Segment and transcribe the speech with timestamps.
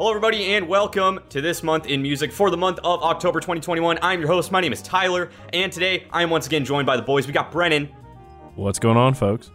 [0.00, 3.98] Hello, everybody, and welcome to this month in music for the month of October 2021.
[4.00, 4.50] I'm your host.
[4.50, 7.26] My name is Tyler, and today I am once again joined by the boys.
[7.26, 7.84] We got Brennan,
[8.54, 9.50] What's going on, folks?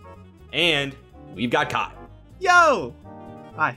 [0.54, 0.96] and
[1.34, 1.92] we've got Kai.
[2.40, 2.94] Yo!
[3.56, 3.76] Hi.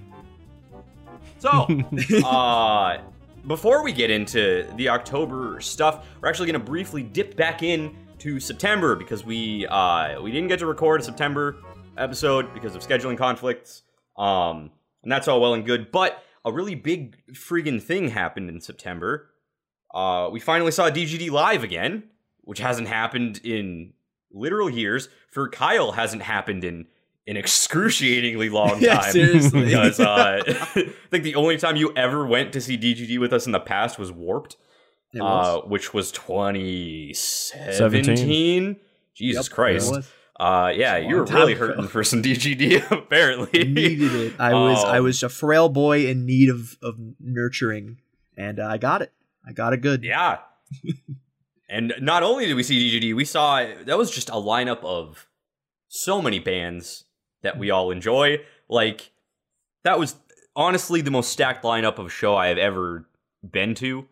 [1.38, 1.48] So,
[2.22, 2.98] uh,
[3.46, 7.96] before we get into the October stuff, we're actually going to briefly dip back in
[8.18, 11.56] to September because we uh, we didn't get to record a September
[11.96, 13.84] episode because of scheduling conflicts.
[14.18, 14.70] Um,
[15.02, 19.30] and that's all well and good, but a really big friggin' thing happened in September.
[19.92, 22.04] Uh, we finally saw DGD live again,
[22.42, 23.94] which hasn't happened in
[24.30, 25.08] literal years.
[25.30, 26.86] For Kyle, hasn't happened in
[27.26, 28.82] an excruciatingly long time.
[28.82, 29.64] Yeah, seriously.
[29.66, 33.46] because uh, I think the only time you ever went to see DGD with us
[33.46, 34.56] in the past was Warped,
[35.12, 38.76] It uh, which was 2017.
[39.14, 39.94] Jesus Yep, Christ.
[40.38, 40.74] It was.
[40.74, 41.72] Uh, yeah, you were long really time ago.
[41.74, 43.64] hurting for some DGD, apparently.
[43.64, 44.34] needed it.
[44.40, 47.98] I was I Um, was a frail boy in need of of nurturing,
[48.36, 49.12] and uh, I got it.
[49.46, 50.04] I got it good.
[50.04, 50.38] Yeah.
[51.68, 55.26] and not only did we see DGD, we saw that was just a lineup of
[55.88, 57.04] so many bands
[57.42, 58.38] that we all enjoy.
[58.68, 59.10] Like
[59.84, 60.16] that was
[60.54, 63.08] honestly the most stacked lineup of show I have ever
[63.48, 64.06] been to.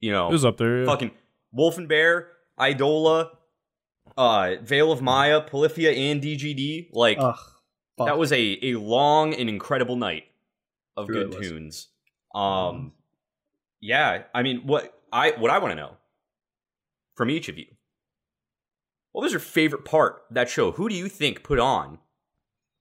[0.00, 0.80] You know, It was up there.
[0.80, 0.86] yeah.
[0.86, 1.10] fucking
[1.52, 2.28] Wolf and Bear,
[2.60, 3.30] Eidola,
[4.16, 6.90] uh, Veil of Maya, Polyphia, and DGD.
[6.92, 7.38] Like Ugh.
[7.98, 10.24] that was a, a long and incredible night
[10.96, 11.88] of good tunes.
[12.34, 12.92] Um,
[13.80, 15.96] yeah, I mean, what I what I want to know
[17.14, 17.66] from each of you,
[19.12, 20.72] what was your favorite part of that show?
[20.72, 21.98] Who do you think put on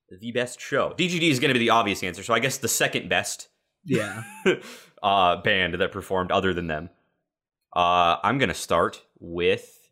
[0.10, 0.94] the best show?
[0.98, 3.50] DGD is going to be the obvious answer, so I guess the second best
[3.86, 4.24] yeah.
[5.04, 6.90] uh, band that performed other than them.
[7.76, 9.83] Uh, I'm gonna start with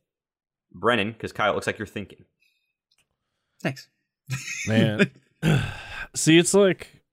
[0.74, 2.26] Brennan because Kyle, it looks like you're thinking.
[3.62, 3.88] Thanks.
[4.68, 5.12] man.
[6.16, 7.04] See, it's like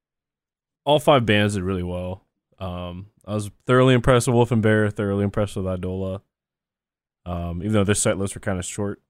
[0.85, 2.25] all five bands did really well.
[2.59, 6.23] Um, I was thoroughly impressed with Wolf and Bear, thoroughly impressed with Eidola.
[7.27, 9.03] Um, even though their set lists were kind of short,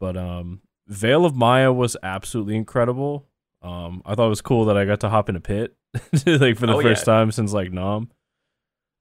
[0.00, 3.28] but um, Veil of Maya was absolutely incredible.
[3.62, 5.76] Um, I thought it was cool that I got to hop in a pit,
[6.26, 7.12] like for the Oh, first yeah.
[7.14, 8.10] time since like Nom.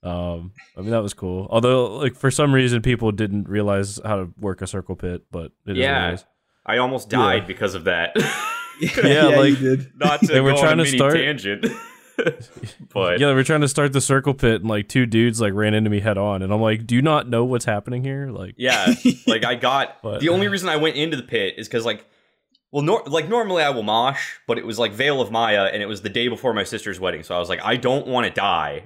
[0.02, 1.48] Um, I mean that was cool.
[1.50, 5.46] Although, like for some reason, people didn't realize how to work a circle pit, but
[5.46, 6.12] it is what it Yeah.
[6.14, 6.26] is.
[6.66, 8.16] I almost died because of that.
[9.04, 9.92] Yeah, like- did.
[9.98, 11.66] Not to They were trying on a to start- tangent,
[12.94, 15.54] but yeah, they were trying to start the circle pit, and like two dudes like
[15.54, 18.30] ran into me head on, and I'm like, "Do you not know what's happening here?"
[18.32, 18.94] Like, yeah,
[19.28, 22.06] like I got But- the only reason I went into the pit is because like,
[22.72, 25.82] well, nor- like normally I will mosh, but it was like Veil of Maya, and
[25.84, 28.28] it was the day before my sister's wedding, so I was like, I don't want
[28.28, 28.82] to die,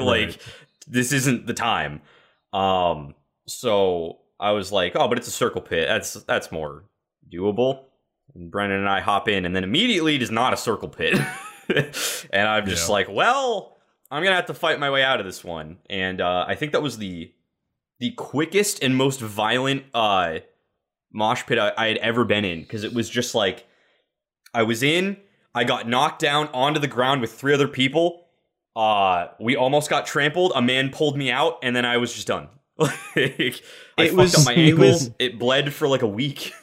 [0.00, 0.38] like Right.
[0.86, 2.00] this isn't the time.
[2.52, 3.14] Um,
[3.46, 5.88] so I was like, oh, but it's a circle pit.
[5.88, 6.84] That's that's more
[7.32, 7.84] doable.
[8.34, 11.18] And Brennan and I hop in, and then immediately it is not a circle pit,
[12.32, 12.92] and I'm just Yeah.
[12.92, 13.76] like, well,
[14.10, 15.78] I'm gonna have to fight my way out of this one.
[15.90, 17.32] And uh, I think that was the
[18.00, 20.38] the quickest and most violent uh,
[21.12, 23.66] mosh pit I, I had ever been in because it was just like
[24.54, 25.18] I was in,
[25.54, 28.26] I got knocked down onto the ground with three other people.
[28.74, 30.52] Uh, we almost got trampled.
[30.54, 32.48] A man pulled me out, and then I was just done.
[32.78, 33.60] like, I It
[33.98, 34.84] fucked was- up my it ankle.
[34.88, 36.52] was- it bled for like a week.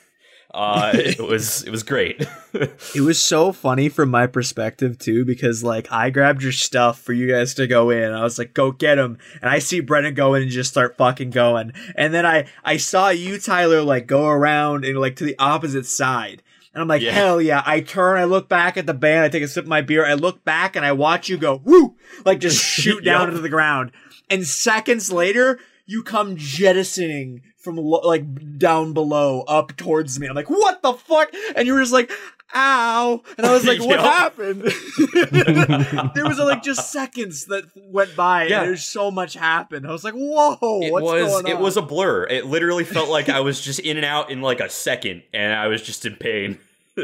[0.52, 2.26] Uh, it was it was great.
[2.96, 7.14] It was so funny from my perspective too, because like I grabbed your stuff for
[7.14, 8.12] you guys to go in.
[8.12, 10.98] I was like, "Go get him!" And I see Brennan go in and just start
[10.98, 11.74] fucking going.
[11.96, 15.86] And then I I saw you, Tyler, like go around and like to the opposite
[15.86, 16.42] side.
[16.74, 17.12] And I'm like, Yeah.
[17.12, 17.64] hell yeah!
[17.66, 20.06] I turn, I look back at the band, I take a sip of my beer,
[20.06, 23.30] I look back and I watch you go, woo, like just shoot down Yup.
[23.30, 23.92] into the ground.
[24.30, 30.28] And seconds later, you come jettisoning from lo- like down below up towards me.
[30.28, 31.32] I'm like, what the fuck?
[31.56, 32.12] And you were just like,
[32.56, 33.22] ow.
[33.38, 34.64] And I was like, what happened?
[36.16, 38.62] there was like just seconds that went by Yeah.
[38.62, 39.88] and there's so much happened.
[39.88, 41.52] I was like, whoa, it what's was going on?
[41.52, 42.26] it was a blur.
[42.28, 45.54] It literally felt like I was just in and out in like a second, and
[45.54, 46.58] I was just in pain.
[46.98, 47.04] Oh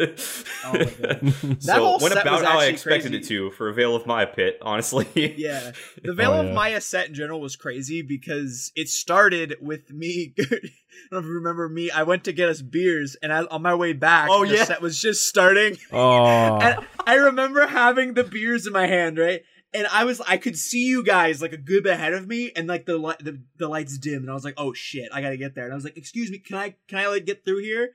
[0.74, 1.20] my God.
[1.22, 3.24] That so whole went set about was how I expected crazy.
[3.26, 5.08] it to for a Veil of Maya pit, honestly.
[5.38, 5.72] Yeah.
[6.04, 6.54] The Veil Oh, of yeah.
[6.54, 10.34] Maya set in general was crazy because it started with me.
[10.38, 10.62] I don't
[11.12, 11.92] know if you remember me.
[11.92, 14.64] I went to get us beers, and I, on my way back, Oh, the yeah.
[14.66, 15.78] set was just starting.
[15.92, 19.42] oh, And I remember having the beers in my hand, right?
[19.74, 22.52] And I was, I could see you guys like a good bit ahead of me,
[22.56, 25.22] and like the li- the, the lights dim, and I was like, oh shit, I
[25.22, 25.66] gotta get there.
[25.66, 27.90] And I was like, excuse me, can I can I like get through here?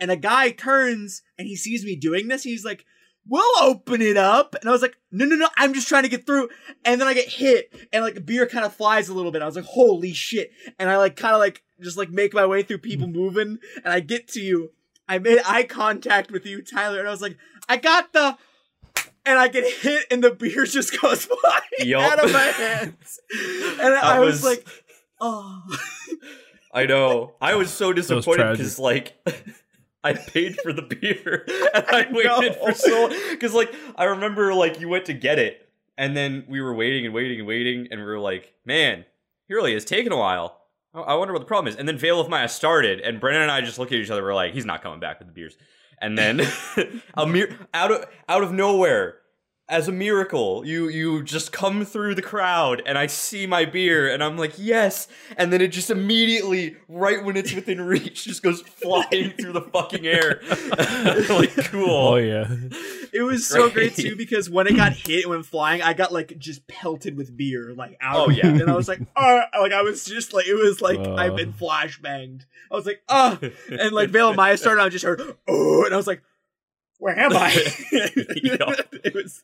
[0.00, 2.42] And a guy turns and he sees me doing this.
[2.42, 2.84] He's like,
[3.28, 4.56] we'll open it up.
[4.58, 6.48] And I was like, no, no, no, I'm just trying to get through.
[6.84, 9.42] And then I get hit and like beer kind of flies a little bit.
[9.42, 10.50] I was like, holy shit.
[10.78, 13.92] And I like kind of like just like make my way through people moving and
[13.92, 14.70] I get to you.
[15.08, 17.36] I made eye contact with you, Tyler, and I was like,
[17.68, 18.36] I got the.
[19.26, 22.12] and I get hit, and the beer just goes flying Yup.
[22.12, 23.18] out of my hands,
[23.80, 24.66] and I was, was- like,
[25.20, 25.62] "Oh."
[26.72, 27.34] I know.
[27.40, 29.14] I was so disappointed because like
[30.02, 31.44] I paid for the beer
[31.74, 32.66] and I I waited know.
[32.66, 35.68] for so because like I remember like you went to get it
[35.98, 39.04] and then we were waiting and waiting and waiting and we were like, man,
[39.46, 40.56] he really is taking a while.
[40.94, 41.76] I- I wonder what the problem is.
[41.76, 44.22] And then Veil of Maya started and Brennan and I just looked at each other.
[44.22, 45.56] We're like, he's not coming back with the beers.
[46.02, 46.40] And then
[47.14, 49.16] a mir- out of out of nowhere.
[49.70, 54.12] As a miracle, you you just come through the crowd and I see my beer
[54.12, 55.06] and I'm like, yes.
[55.36, 59.62] And then it just immediately, right when it's within reach, just goes flying through the
[59.62, 60.40] fucking air.
[61.30, 61.88] like, cool.
[61.88, 62.52] Oh yeah.
[63.12, 64.08] It was so great Great.
[64.08, 67.36] too because when it got hit and went flying, I got like just pelted with
[67.36, 68.26] beer, like out.
[68.26, 68.48] Oh, yeah.
[68.48, 68.62] it.
[68.62, 71.14] and I was like, oh, like I was just like it was like Uh.
[71.14, 72.42] I've been flashbanged.
[72.72, 73.38] I was like, oh,
[73.70, 76.22] and like Veil of Maya started, I just heard, oh, and I was like,
[77.00, 77.50] where am I?
[77.92, 79.42] it was,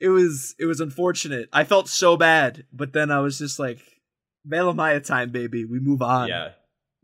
[0.00, 1.48] it was, it was unfortunate.
[1.52, 3.78] I felt so bad, but then I was just like,
[4.44, 5.64] Veil time, baby.
[5.64, 6.28] We move on.
[6.28, 6.50] Yeah.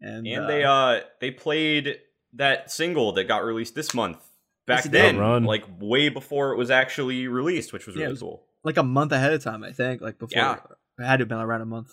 [0.00, 2.00] and, And they uh they played
[2.34, 4.18] that single that got released this month
[4.66, 5.02] back Yes, it did.
[5.02, 5.44] then, Run.
[5.44, 8.44] like way before it was actually released, which was Yeah, really was- cool.
[8.64, 10.00] like a month ahead of time, I think.
[10.02, 10.54] Like before, Yeah.
[10.98, 11.92] it had to have been around a month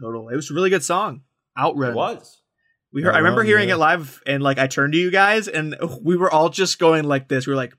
[0.00, 0.28] total.
[0.28, 1.22] It was a really good song.
[1.58, 1.90] Outrun.
[1.90, 2.40] It was.
[2.92, 3.14] We heard.
[3.14, 6.16] I remember Outrun, hearing it live, and like I turned to you guys, and we
[6.16, 7.46] were all just going like this.
[7.46, 7.76] We were like,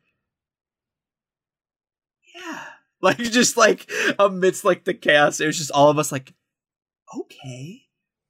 [2.36, 2.63] "Yeah,"
[3.01, 3.89] like just like
[4.19, 5.39] amidst like the chaos.
[5.39, 6.33] It was just all of us like,
[7.18, 7.83] "Okay,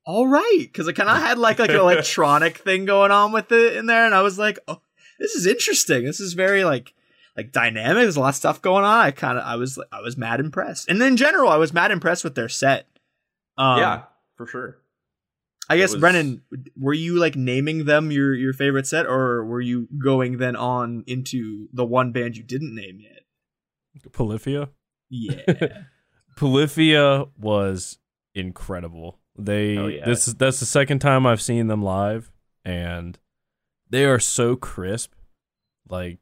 [0.06, 3.52] all right," because it kind of had like like an electronic thing going on with
[3.52, 4.82] it in there, and I was like, "Oh,
[5.20, 6.06] this is interesting.
[6.06, 6.94] This is very like."
[7.36, 9.00] Like dynamic, there's a lot of stuff going on.
[9.00, 11.92] I kind of, I was, I was mad impressed, and in general, I was mad
[11.92, 12.88] impressed with their set.
[13.60, 14.04] Um, yeah,
[14.38, 14.80] for sure.
[15.70, 16.42] I guess was- Brennan,
[16.78, 21.04] were you like naming them your your favorite set, or were you going then on
[21.08, 23.24] into the one band you didn't name yet?
[24.14, 24.70] Polyphia.
[25.10, 25.42] Yeah,
[26.36, 27.98] Polyphia was
[28.36, 29.20] incredible.
[29.38, 30.06] They Oh, yeah.
[30.06, 32.32] this that's the second time I've seen them live
[32.66, 33.18] and
[33.90, 35.14] they are so crisp.
[35.90, 36.20] Like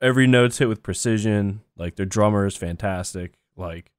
[0.00, 1.62] every note's hit with precision.
[1.76, 3.34] Like their drummer is fantastic.
[3.56, 3.90] Like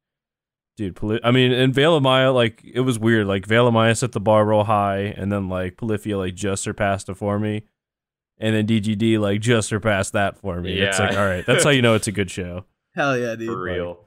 [0.78, 3.28] dude, Poly- I mean, and Veil of Maya, like it was weird.
[3.28, 6.64] Like Veil of Maya set the bar real high, and then like Polyphia like just
[6.64, 7.64] surpassed it for me,
[8.38, 10.78] and then DGD like just surpassed that for me.
[10.80, 12.66] It's like all right, that's how you know it's a good show.
[12.96, 13.48] hell yeah, dude!
[13.48, 14.00] For real.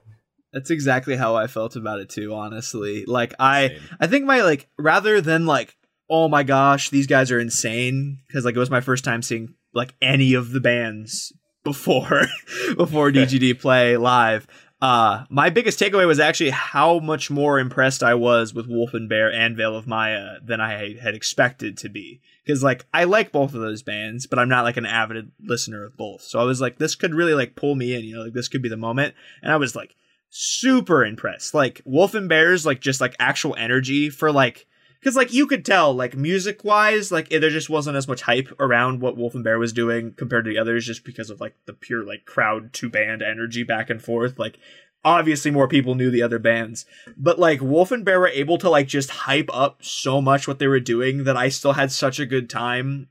[0.53, 2.32] That's exactly how I felt about it too.
[2.35, 3.81] Honestly, like I, Same.
[4.00, 5.76] I think my like rather than like,
[6.09, 9.55] oh my gosh, these guys are insane because like it was my first time seeing
[9.75, 11.35] like any of the bands
[11.65, 12.23] before
[12.79, 14.47] before DGD play live.
[14.81, 19.09] Uh, my biggest takeaway was actually how much more impressed I was with Wolf and
[19.09, 22.21] Bear and Veil of Maya than I had expected to be.
[22.45, 25.85] Because like I like both of those bands, but I'm not like an avid listener
[25.85, 26.23] of both.
[26.23, 28.05] So I was like, this could really like pull me in.
[28.05, 29.15] You know, like this could be the moment.
[29.43, 29.97] And I was like
[30.31, 31.55] super impressed.
[31.55, 34.67] Like Wolf and Bears, like just like actual energy for like
[35.00, 38.49] because like you could tell like music wise like there just wasn't as much hype
[38.61, 41.55] around what wolf and bear was doing compared to the others just because of like
[41.67, 44.59] the pure like crowd to band energy back and forth like
[45.05, 46.85] obviously more people knew the other bands.
[47.17, 50.59] But like wolf and bear were able to like just hype up so much what
[50.59, 53.09] they were doing that i still had such a good time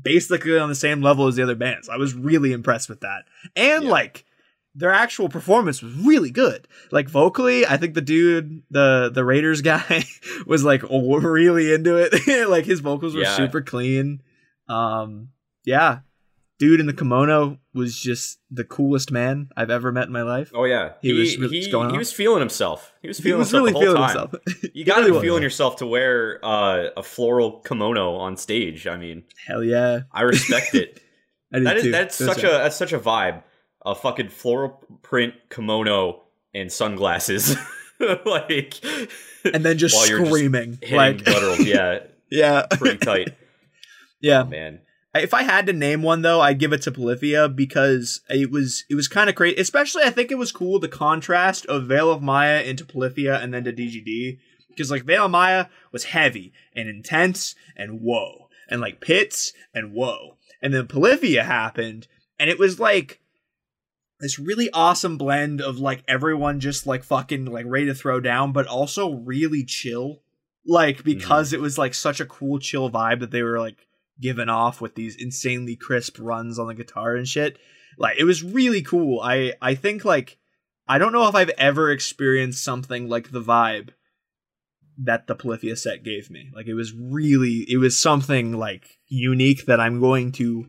[0.00, 1.88] basically on the same level as the other bands.
[1.88, 3.24] I was really impressed with that.
[3.56, 3.90] And Yeah.
[3.90, 4.24] like
[4.78, 6.68] their actual performance was really good.
[6.92, 10.04] Like vocally, I think the dude, the the Raiders guy,
[10.46, 12.48] was like really into it.
[12.48, 13.36] like his vocals were Yeah.
[13.36, 14.22] super clean.
[14.68, 15.30] Um,
[15.64, 16.00] yeah,
[16.58, 20.50] dude in the kimono was just the coolest man I've ever met in my life.
[20.54, 22.92] Oh yeah, He was really- he, going he was feeling himself.
[23.02, 24.40] He was he feeling was himself really the whole feeling time.
[24.54, 24.70] himself.
[24.74, 25.22] You gotta really be was.
[25.24, 28.86] feeling yourself to wear uh, a floral kimono on stage.
[28.86, 31.00] I mean, Hell yeah, I respect it.
[31.52, 33.42] I that is that's such a that's such a vibe.
[33.88, 37.56] A fucking floral print kimono and sunglasses,
[38.26, 38.84] like,
[39.44, 41.64] and then just you're just screaming like gutturals.
[41.64, 43.34] Yeah, yeah, pretty tight.
[44.20, 44.42] yeah.
[44.42, 44.80] Oh, man,
[45.14, 48.84] if I had to name one though, I'd give it to Polyphia because it was
[48.90, 49.56] it was kind of crazy.
[49.58, 53.54] Especially, I think it was cool the contrast of Veil of Maya into Polyphia and
[53.54, 58.82] then to DGD because like Veil of Maya was heavy and intense and whoa, and
[58.82, 62.06] like pits and whoa, and then Polyphia happened
[62.38, 63.20] and it was like
[64.20, 68.52] this really awesome blend of like everyone just like fucking like ready to throw down,
[68.52, 70.22] but also really chill.
[70.66, 71.04] Like mm-hmm.
[71.04, 73.86] because it was like such a cool chill vibe that they were like
[74.20, 77.58] given off with these insanely crisp runs on the guitar and shit.
[77.96, 79.20] Like it was really cool.
[79.20, 80.38] I I think like
[80.86, 83.90] I don't know if I've ever experienced something like the vibe
[84.98, 86.50] that the Polyphia set gave me.
[86.54, 90.68] Like it was really it was something like unique that I'm going to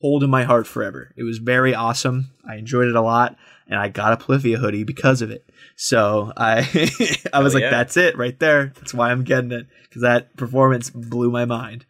[0.00, 1.12] hold in my heart forever.
[1.16, 2.30] It was very awesome.
[2.48, 3.36] I enjoyed it a lot,
[3.66, 5.48] and I got a Polyphia hoodie because of it.
[5.76, 6.58] So I
[7.32, 7.70] I was Hell like, yeah.
[7.70, 8.72] that's it right there.
[8.76, 11.84] That's why I'm getting it because that performance blew my mind.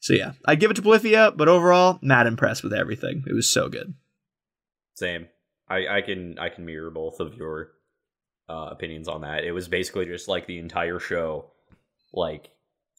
[0.00, 3.24] So yeah, I give it to Polyphia, but overall, not impressed with everything.
[3.26, 3.94] It was so good.
[4.96, 5.28] Same.
[5.68, 7.70] I, I can I can mirror both of your
[8.48, 9.44] uh, opinions on that.
[9.44, 11.52] It was basically just like the entire show,
[12.12, 12.50] like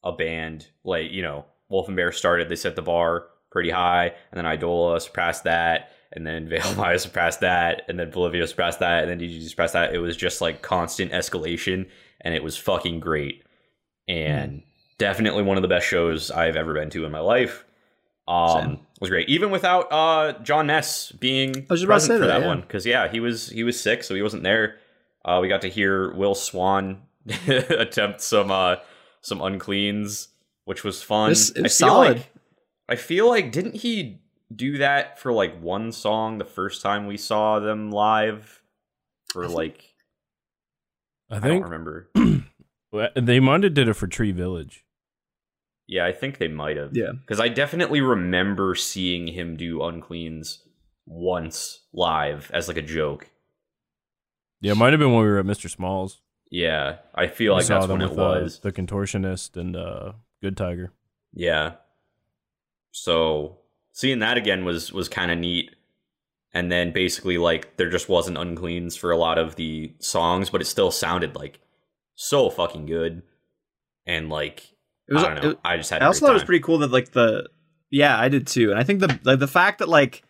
[0.04, 2.50] a band, like you know, Wolf and Bear started.
[2.50, 7.00] They set the bar pretty high, and then Eidola surpassed that, and then Veil Maya
[7.00, 9.96] surpassed that, and then Polyphia surpassed that, and then DGD surpassed that.
[9.96, 11.88] It was just like constant escalation,
[12.20, 13.44] and it was fucking great,
[14.08, 14.62] and
[14.98, 17.64] definitely one of the best shows I've ever been to in my life.
[18.28, 22.08] Um, was great even without uh Jon Mess being I was just about to present
[22.08, 22.48] say for that, that, yeah.
[22.48, 24.78] one because yeah he was he was sick so he wasn't there.
[25.24, 27.04] Uh, we got to hear Will Swan
[27.48, 28.78] attempt some uh
[29.22, 30.30] some uncleans,
[30.64, 31.28] which was fun.
[31.28, 32.18] It was- it I feel solid.
[32.18, 32.32] like
[32.88, 34.22] I feel like didn't he
[34.54, 38.62] do that for like one song the first time we saw them live?
[39.32, 39.94] For like
[41.30, 42.10] I I, think don't remember.
[43.16, 44.86] they might have did it for Tree Village.
[45.88, 46.96] Yeah, I think they might have.
[46.96, 47.12] Yeah.
[47.20, 50.64] Because I definitely remember seeing him do uncleans
[51.06, 53.30] once live as like a joke.
[54.62, 55.70] Yeah, it might have been when we were at Mr.
[55.70, 56.22] Smalls.
[56.50, 58.60] Yeah, I feel We like saw that's them when it with, uh, was.
[58.60, 60.92] the contortionist and uh, Good Tiger.
[61.34, 61.74] Yeah.
[62.98, 63.58] So
[63.92, 65.72] seeing that again was was kind of neat.
[66.54, 70.62] And then basically like there just wasn't uncleans for a lot of the songs, but
[70.62, 71.60] it still sounded like
[72.16, 73.22] so fucking good.
[74.08, 74.64] And like
[75.10, 75.24] It was.
[75.24, 75.50] I don't know.
[75.52, 76.02] it- I just had.
[76.02, 77.50] I also thought it was pretty cool that like the
[77.92, 80.24] yeah I did too, and I think the like the fact that like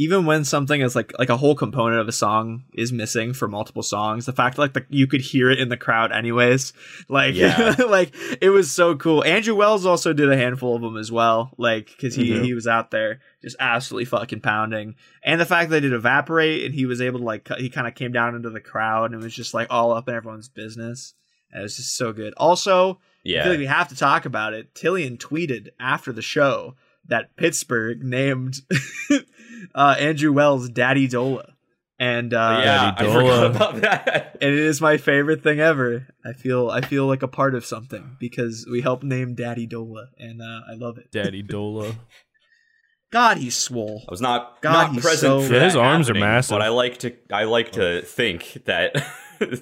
[0.00, 3.48] even when something is like like a whole component of a song is missing for
[3.48, 6.72] multiple songs, the fact that like the, you could hear it in the crowd anyways,
[7.08, 7.74] like Yeah.
[7.88, 9.24] like it was so cool.
[9.24, 12.44] Andrew Wells also did a handful of them as well, like because he Mhm.
[12.44, 16.64] he was out there just absolutely fucking pounding, and the fact that they did evaporate
[16.64, 19.20] and he was able to like he kind of came down into the crowd and
[19.22, 21.14] was just like all up in everyone's business.
[21.50, 22.34] And it was just so good.
[22.36, 23.48] Also, I feel Yeah.
[23.48, 24.74] like we have to talk about it.
[24.74, 26.76] Tilian tweeted after the show
[27.06, 28.60] that Pittsburgh named
[29.74, 31.52] uh, Andrew Wells Daddy Dola.
[32.00, 34.38] And uh, yeah, I Daddy forgot about that.
[34.40, 36.06] and it is my favorite thing ever.
[36.24, 40.06] I feel I feel like a part of something because we helped name Daddy Dola,
[40.16, 41.10] and uh, I love it.
[41.10, 41.96] Daddy Dola.
[43.10, 44.04] God, he's swole.
[44.06, 45.20] I was not God, not present.
[45.20, 46.50] so- for Yeah, his arms are massive.
[46.50, 48.94] But I like to I like to think that.
[49.40, 49.58] we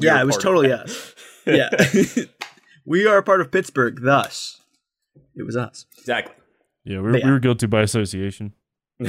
[0.00, 1.14] Yeah, were it was part totally us.
[1.46, 1.70] Yeah,
[2.84, 4.00] we are a part of Pittsburgh.
[4.02, 4.60] Thus,
[5.36, 5.86] it was us.
[5.98, 6.34] exactly.
[6.84, 7.26] Yeah, we were, yeah.
[7.26, 8.54] we were guilty by association.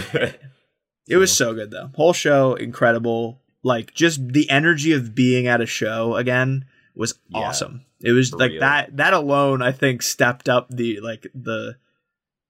[1.09, 1.89] It was so good though.
[1.95, 3.41] Whole show incredible.
[3.63, 6.65] Like just the energy of being at a show again
[6.95, 7.85] was Yeah, awesome.
[8.01, 8.59] It was like real.
[8.59, 11.77] that that alone I think stepped up the like the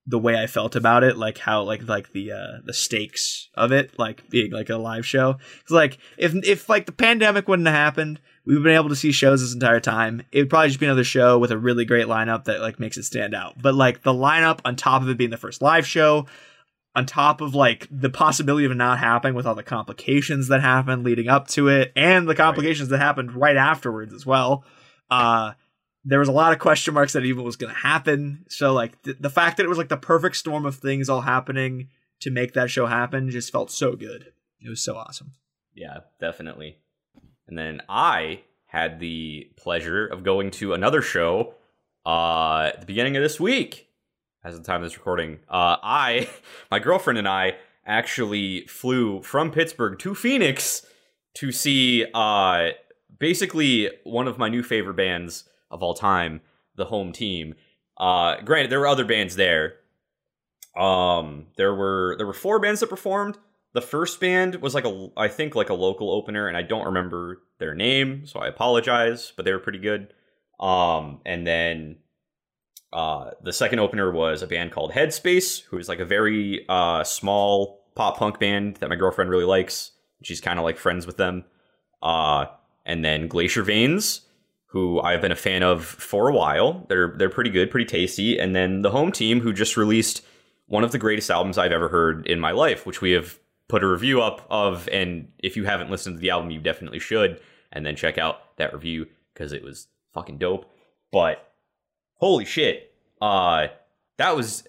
[0.10, 3.72] the way I felt about it, like how like like the uh the stakes of
[3.72, 5.34] it, like being like a live show.
[5.34, 9.12] Cuz like if if like the pandemic wouldn't have happened, we've been able to see
[9.12, 10.24] shows this entire time.
[10.32, 12.98] It would probably just be another show with a really great lineup that like makes
[12.98, 13.62] it stand out.
[13.62, 16.26] But like the lineup on top of it being the first live show,
[16.96, 20.62] on top of like the possibility of it not happening with all the complications that
[20.62, 24.64] happened leading up to it and the complications that happened right afterwards as well
[25.12, 25.54] uh
[26.04, 29.02] there was a lot of question marks that even was going to happen so like
[29.04, 31.90] th- the fact that it was like the perfect storm of things all happening
[32.20, 35.34] to make that show happen just felt so good it was so awesome
[35.78, 36.80] Yeah, definitely.
[37.48, 41.54] And then I had the pleasure of going to another show
[42.06, 43.87] uh, at the beginning of this week.
[44.48, 46.30] As of the time of this recording, uh, I,
[46.72, 50.86] my girlfriend and I actually flew from Pittsburgh to Phoenix
[51.34, 52.70] to see uh,
[53.20, 56.40] basically one of my new favorite bands of all time,
[56.78, 57.56] the Home Team.
[57.98, 59.74] Uh, granted, there were other bands there.
[60.78, 63.38] Um, there were there were four bands that performed
[63.74, 66.86] the first band was like a i think like a local opener and i don't
[66.86, 70.14] remember their name so i apologize but they were pretty good
[70.60, 71.98] um and then
[72.94, 77.04] uh the second opener was a band called headspace who is like a very uh
[77.04, 79.92] small pop punk band that my girlfriend really likes
[80.24, 81.44] she's kind of like friends with them
[82.02, 82.46] uh
[82.86, 84.22] and then glacier veins
[84.68, 88.40] who i've been a fan of for a while they're they're pretty good pretty tasty
[88.40, 90.24] and then the home team who just released
[90.68, 93.84] one of the greatest albums I've ever heard in my life, which we have put
[93.84, 94.88] a review up of.
[94.92, 97.42] And if you haven't listened to the album, you definitely should.
[97.72, 100.72] And then check out that review because it was fucking dope.
[101.12, 101.52] But
[102.18, 103.68] holy shit, uh,
[104.18, 104.64] that was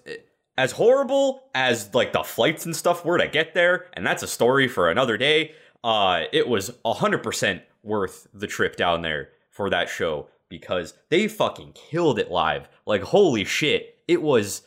[0.57, 3.87] as horrible as like the flights and stuff were to get there.
[3.93, 5.53] And that's a story for another day.
[5.83, 11.27] Uh, it was hundred percent worth the trip down there for that show because they
[11.27, 12.67] fucking killed it live.
[12.85, 14.63] Like holy shit, it was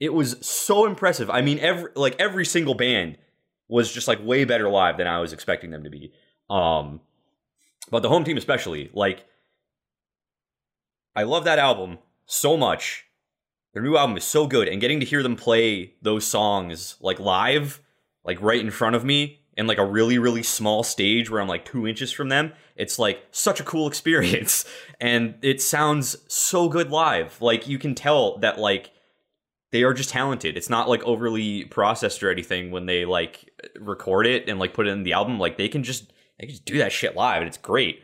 [0.00, 1.30] it was so impressive.
[1.30, 3.18] I mean, every like every single band
[3.68, 6.12] was just like way better live than I was expecting them to be.
[6.50, 7.00] Um,
[7.90, 9.24] but the home team especially, like,
[11.16, 13.04] I love that album so much.
[13.72, 17.18] Their new album is so good, and getting to hear them play those songs like
[17.18, 17.80] live,
[18.24, 21.48] like right in front of me, in like a really really small stage where I'm
[21.48, 22.52] like two inches from them.
[22.76, 24.64] It's like such a cool experience,
[25.00, 27.40] and it sounds so good live.
[27.40, 28.90] Like you can tell that like
[29.70, 30.56] they are just talented.
[30.56, 33.50] It's not like overly processed or anything when they like
[33.80, 35.38] record it and like put it in the album.
[35.38, 38.02] Like they can just they can just do that shit live, and it's great.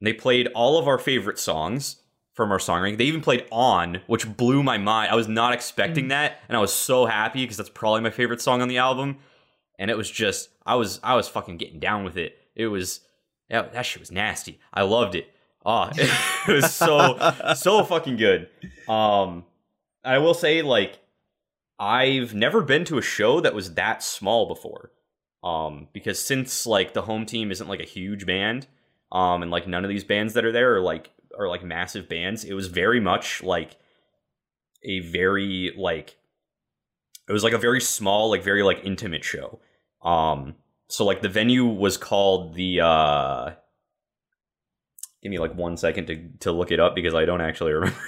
[0.00, 1.96] And they played all of our favorite songs
[2.36, 2.98] from our song songwriting.
[2.98, 5.10] They even played "On," which blew my mind.
[5.10, 8.42] I was not expecting that, and I was so happy because that's probably my favorite
[8.42, 9.16] song on the album.
[9.78, 12.38] And it was just, I was, I was fucking getting down with it.
[12.54, 13.00] It was,
[13.50, 14.58] that, that shit was nasty.
[14.72, 15.30] I loved it.
[15.66, 17.18] Oh, it was so,
[17.54, 18.48] so fucking good.
[18.88, 19.44] Um,
[20.02, 20.98] I will say, like,
[21.78, 24.92] I've never been to a show that was that small before.
[25.42, 28.66] Um, because since like the home team isn't like a huge band,
[29.12, 32.08] um, and like none of these bands that are there are like are like massive
[32.08, 33.76] bands, it was very much like
[34.84, 36.16] a very like
[37.28, 39.60] it was like a very small, like very like intimate show.
[40.02, 40.54] Um,
[40.88, 43.50] so like the venue was called the uh
[45.22, 47.98] give me like one second to to look it up because I don't actually remember.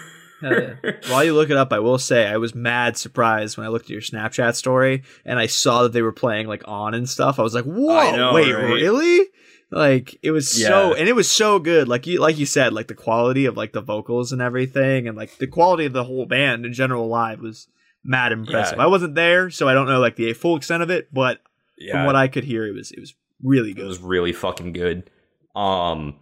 [0.41, 0.75] yeah.
[1.09, 3.87] While you look it up, I will say I was mad surprised when I looked
[3.87, 7.41] at your Snapchat story and I saw that they were playing like on and stuff.
[7.41, 8.71] I was like, "Whoa, know, wait, right?
[8.71, 9.27] really?"
[9.71, 11.89] Like it was so, and it was so good.
[11.89, 15.17] Like you, like you said, like the quality of like the vocals and everything, and
[15.17, 17.69] like the quality of the whole band in general live was
[18.03, 18.79] mad impressive.
[18.79, 18.85] Yeah.
[18.85, 21.41] I wasn't there, so I don't know like the full extent of it, but
[21.77, 23.85] yeah, from what I could hear, it was it was really good.
[23.85, 25.11] it was really fucking good.
[25.55, 26.17] Um,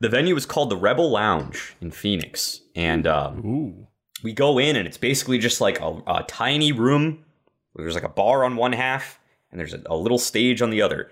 [0.00, 3.86] the venue was called the Rebel Lounge in Phoenix, and um,
[4.22, 7.24] we go in and it's basically just like a, a tiny room
[7.72, 9.18] where there's like a bar on one half
[9.50, 11.10] and there's a, a little stage on the other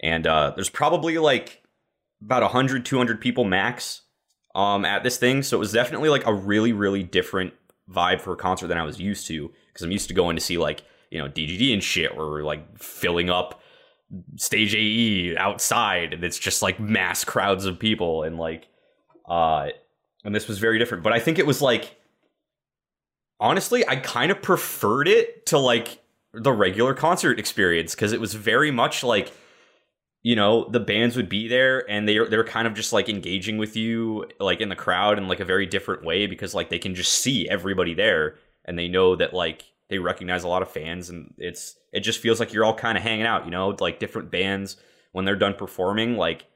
[0.00, 1.62] and uh, there's probably like
[2.22, 4.02] about 100 200 people max
[4.54, 5.42] um, at this thing.
[5.42, 7.54] So it was definitely like a really really different
[7.90, 10.40] vibe for a concert than i was used to because i'm used to going to
[10.40, 13.60] see like you know dgd and shit where like filling up
[14.36, 18.68] stage ae outside and it's just like mass crowds of people and like
[19.28, 19.68] uh
[20.24, 21.04] and this was very different.
[21.04, 21.98] But i think it was like
[23.40, 26.00] honestly, I kind of preferred it to like
[26.32, 29.32] the regular concert experience because it was very much like
[30.24, 33.58] you know the bands would be there and they they're kind of just like engaging
[33.58, 36.78] with you like in the crowd in like a very different way because like they
[36.80, 38.34] can just see everybody there
[38.64, 42.18] and they know that like they recognize a lot of fans and it's it just
[42.18, 44.76] feels like you're all kind of hanging out you know like different bands
[45.12, 46.46] when they're done performing like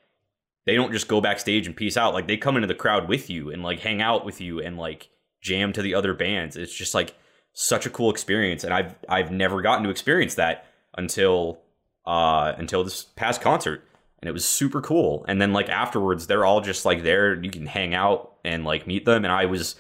[0.67, 3.31] they don't just go backstage and peace out like they come into the crowd with
[3.31, 5.09] you and like hang out with you and like
[5.41, 6.57] jam to the other bands.
[6.57, 7.15] It's just like
[7.55, 11.61] such a cool experience and i've i've never gotten to experience that until
[12.09, 13.85] uh until this past concert
[14.21, 15.25] and it was super cool.
[15.29, 18.87] And then like afterwards they're all just like there you can hang out and like
[18.87, 19.25] meet them.
[19.25, 19.77] And i was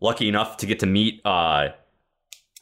[0.00, 1.68] lucky enough to get to meet uh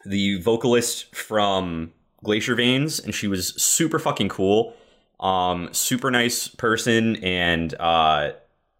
[0.04, 4.74] the vocalist from glacier veins and she was super fucking cool.
[5.18, 8.32] Um super nice person and uh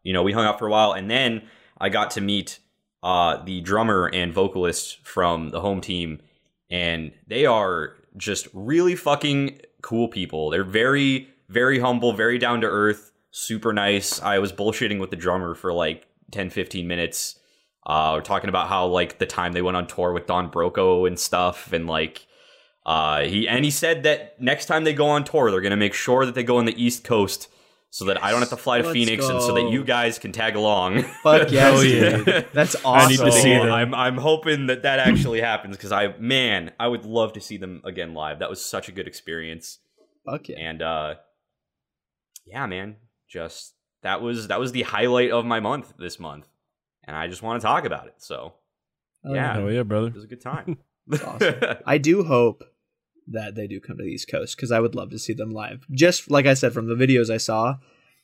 [0.03, 0.93] you know we hung out for a while.
[0.93, 1.43] And then
[1.79, 2.59] i got to meet
[3.03, 6.21] uh the drummer and vocalist from the home team
[6.71, 10.51] and they are just really fucking cool people.
[10.51, 14.21] They're very very humble very down to earth super nice.
[14.21, 17.39] I was bullshitting with the drummer for like 10 15 minutes
[17.87, 21.07] uh we're talking about how like the time they went on tour with don broco
[21.07, 22.27] and stuff and like
[22.87, 25.93] uh, he and he said that next time they go on tour, they're gonna make
[25.93, 27.49] sure that they go on the East Coast
[27.91, 30.19] so that I don't have to fly to Let's Phoenix and so that you guys
[30.19, 31.03] can tag along.
[31.23, 32.17] Fuck yes, Hell yeah.
[32.23, 32.47] dude.
[32.53, 33.07] That's awesome.
[33.07, 33.73] I need to see So them.
[33.73, 37.57] I'm I'm hoping that that actually happens because I man I would love to see
[37.57, 38.39] them again live.
[38.41, 39.79] That was such a good experience
[40.25, 40.57] Fuck yeah.
[40.59, 41.15] and uh,
[42.45, 42.97] yeah, man,
[43.29, 46.47] just that was that was the highlight of my month this month,
[47.05, 48.15] and I just want to talk about it.
[48.19, 48.55] So
[49.25, 49.55] Oh, yeah.
[49.55, 50.09] Hell yeah, brother.
[50.09, 50.79] it was a good time.
[51.25, 51.55] awesome.
[51.85, 52.63] I do hope
[53.29, 55.51] that they do come to the East Coast because I would love to see them
[55.51, 55.87] live.
[55.91, 57.77] Just like I said from the videos I saw,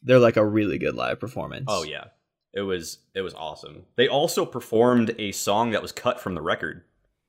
[0.02, 1.66] they're like a really good live performance.
[1.68, 2.04] Oh yeah,
[2.52, 3.84] it was it was awesome.
[3.96, 6.76] They also performed a song that was cut from the record.
[6.78, 6.82] You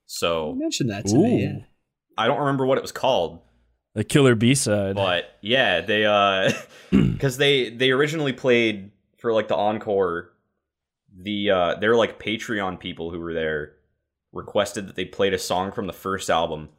[0.05, 1.23] So mentioned that to Ooh.
[1.23, 1.43] me.
[1.43, 1.59] Yeah.
[2.17, 3.39] I don't remember what it was called,
[3.95, 4.95] The killer B side.
[4.95, 6.51] but yeah, they uh
[6.91, 10.29] because they they originally played for like the encore.
[11.15, 13.73] The uh they're like Patreon people who were there
[14.31, 16.69] requested that they played a song from the first album.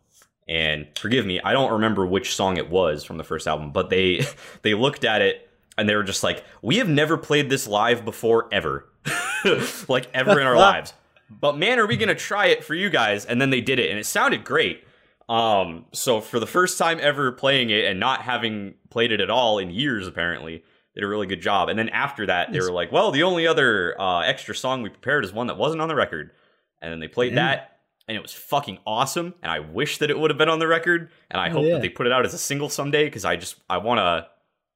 [0.47, 3.89] And forgive me, I don't remember which song it was from the first album, but
[3.91, 4.25] they
[4.63, 8.05] they looked at it and they were just like, "We have never played this live
[8.05, 8.87] before ever."
[9.89, 10.93] like ever in our lives.
[11.31, 13.25] but man, are we gonna try it for you guys?
[13.25, 14.85] And then they did it, and it sounded great.
[15.29, 19.31] Um, so for the first time ever playing it and not having played it at
[19.31, 20.59] all in years, apparently,
[20.95, 21.71] they did a really good job.
[21.71, 24.91] And then after that, they were like, "Well, the only other uh, extra song we
[24.91, 26.31] prepared is one that wasn't on the record."
[26.83, 27.47] And then they played Yeah.
[27.47, 27.74] that,
[28.09, 29.35] and it was fucking awesome.
[29.43, 31.11] And I wish that it would have been on the record.
[31.31, 31.73] And I Oh, hope yeah.
[31.75, 34.27] that they put it out as a single someday because I just I wanna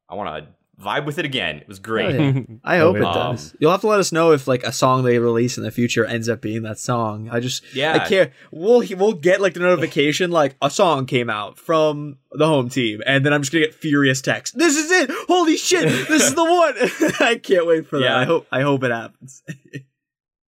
[0.08, 0.48] I wanna
[0.80, 1.56] vibe with it again.
[1.56, 2.14] It was great.
[2.14, 2.42] Oh, yeah.
[2.64, 3.52] I hope it Um, does.
[3.58, 6.04] You'll have to let us know if like a song they release in the future
[6.04, 7.28] ends up being that song.
[7.32, 7.94] I just Yeah.
[8.00, 8.30] I care.
[8.52, 13.02] We'll we'll get like the notification like a song came out from the home team,
[13.06, 14.56] and then I'm just gonna get furious text.
[14.56, 15.10] This is it!
[15.26, 15.82] Holy shit!
[16.08, 16.74] This is the one!
[17.28, 18.04] I can't wait for that.
[18.04, 18.16] Yeah.
[18.18, 19.42] I hope I hope it happens.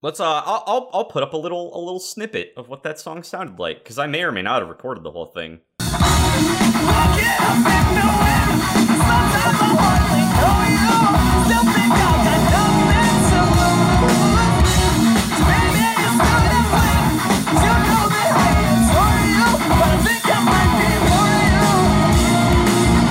[0.00, 3.00] Let's uh, I'll, I'll I'll put up a little a little snippet of what that
[3.00, 5.60] song sounded like because I may or may not have recorded the whole thing.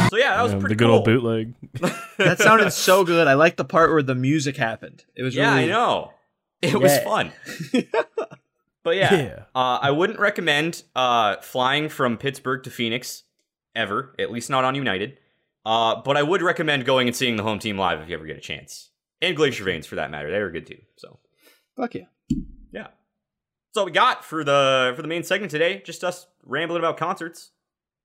[0.09, 0.95] So yeah, that was pretty the good cool.
[0.95, 1.53] old bootleg.
[2.17, 3.27] that sounded so good.
[3.27, 5.03] I like the part where the music happened.
[5.17, 6.13] It was Yeah, really I know.
[6.61, 7.31] It was fun.
[8.83, 9.43] But yeah, Yeah.
[9.53, 13.23] Uh, I wouldn't recommend uh, flying from Pittsburgh to Phoenix
[13.75, 15.17] ever, at least not on United.
[15.65, 18.25] Uh, but I would recommend going and seeing the home team live if you ever
[18.25, 18.91] get a chance,
[19.21, 20.31] and Glacier Veins for that matter.
[20.31, 20.77] They were good too.
[20.95, 21.19] So
[21.75, 22.05] Fuck yeah.
[22.71, 22.87] yeah,
[23.67, 25.81] that's all we got for the for the main segment today.
[25.85, 27.51] Just us rambling about concerts.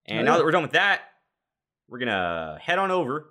[0.06, 1.02] And Oh, now that we're done with that,
[1.88, 3.30] we're gonna head on over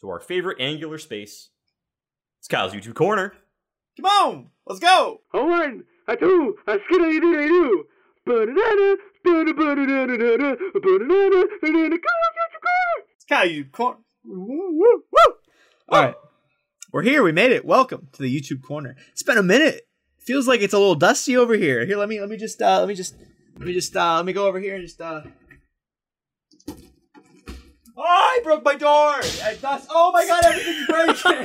[0.00, 1.48] to our favorite angular space.
[2.38, 3.32] It's Kyle's YouTube corner.
[4.00, 5.22] Come on, let's go.
[5.34, 7.84] A one, a two, a skiddy diddy doo.
[8.28, 8.46] Out.
[13.16, 13.98] It's kind of you corner.
[14.24, 15.34] Woo, woo, woo.
[15.88, 16.14] All right,
[16.92, 17.24] we're here.
[17.24, 17.64] We made it.
[17.64, 18.94] Welcome to the YouTube corner.
[19.10, 19.88] It's been a minute.
[20.20, 21.84] Feels like it's a little dusty over here.
[21.84, 23.16] Here, let me let me just uh, let me just
[23.56, 25.22] let me just uh, let me go over here and just uh.
[28.00, 28.88] Oh, I broke my door.
[29.42, 29.88] I dust.
[29.90, 31.42] Oh my god, everything's breaking.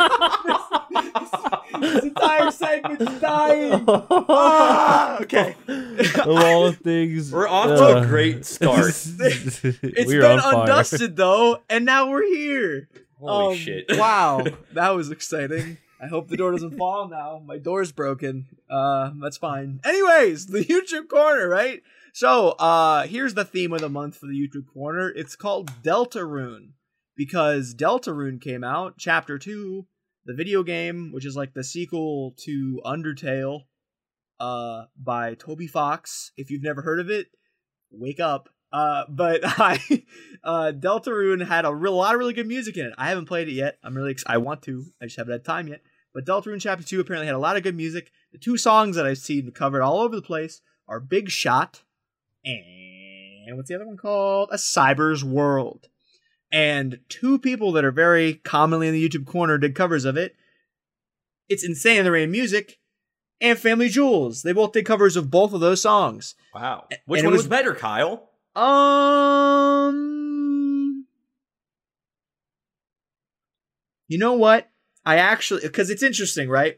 [1.79, 3.83] this, this entire segment's dying.
[3.87, 5.55] Ah, okay.
[5.67, 8.85] of all the things, We're off to a uh, great start.
[8.87, 9.61] It's
[10.07, 10.67] we are been on fire.
[10.67, 12.87] undusted though, and now we're here.
[13.19, 13.85] Holy Um, shit!
[13.97, 15.77] wow, that was exciting.
[15.99, 17.41] I hope the door doesn't fall now.
[17.45, 18.45] My door's broken.
[18.69, 19.79] Uh, that's fine.
[19.85, 21.81] Anyways, the YouTube corner, right?
[22.15, 25.09] So, uh, here's the theme of the month for the YouTube corner.
[25.09, 26.73] It's called Deltarune
[27.17, 29.87] because Deltarune came out, Chapter Two,
[30.23, 33.61] the video game, which is like the sequel to Undertale,
[34.39, 36.31] uh, by Toby Fox.
[36.37, 37.29] If you've never heard of it,
[37.89, 38.49] wake up.
[38.71, 39.79] Uh, but I,
[40.43, 42.93] uh, Deltarune had a real, lot of really good music in it.
[42.95, 43.79] I haven't played it yet.
[43.83, 44.85] I'm really, ex- I want to.
[45.01, 45.81] I just haven't had time yet.
[46.13, 48.11] But Deltarune Chapter Two apparently had a lot of good music.
[48.31, 51.81] The two songs that I've seen covered all over the place are Big Shot
[52.45, 54.49] and what's the other one called?
[54.51, 55.87] A Cyber's World.
[56.51, 60.35] And two people that are very commonly in the YouTube corner did covers of it.
[61.49, 62.79] It's Insane in the Rain Music
[63.41, 64.43] and FamilyJules.
[64.43, 66.35] They both did covers of both of those songs.
[66.53, 66.85] Wow.
[67.05, 68.29] Which and one was was- better, Kyle?
[68.55, 69.95] Um,
[74.07, 74.69] you know what?
[75.05, 76.77] I actually because it's interesting, right?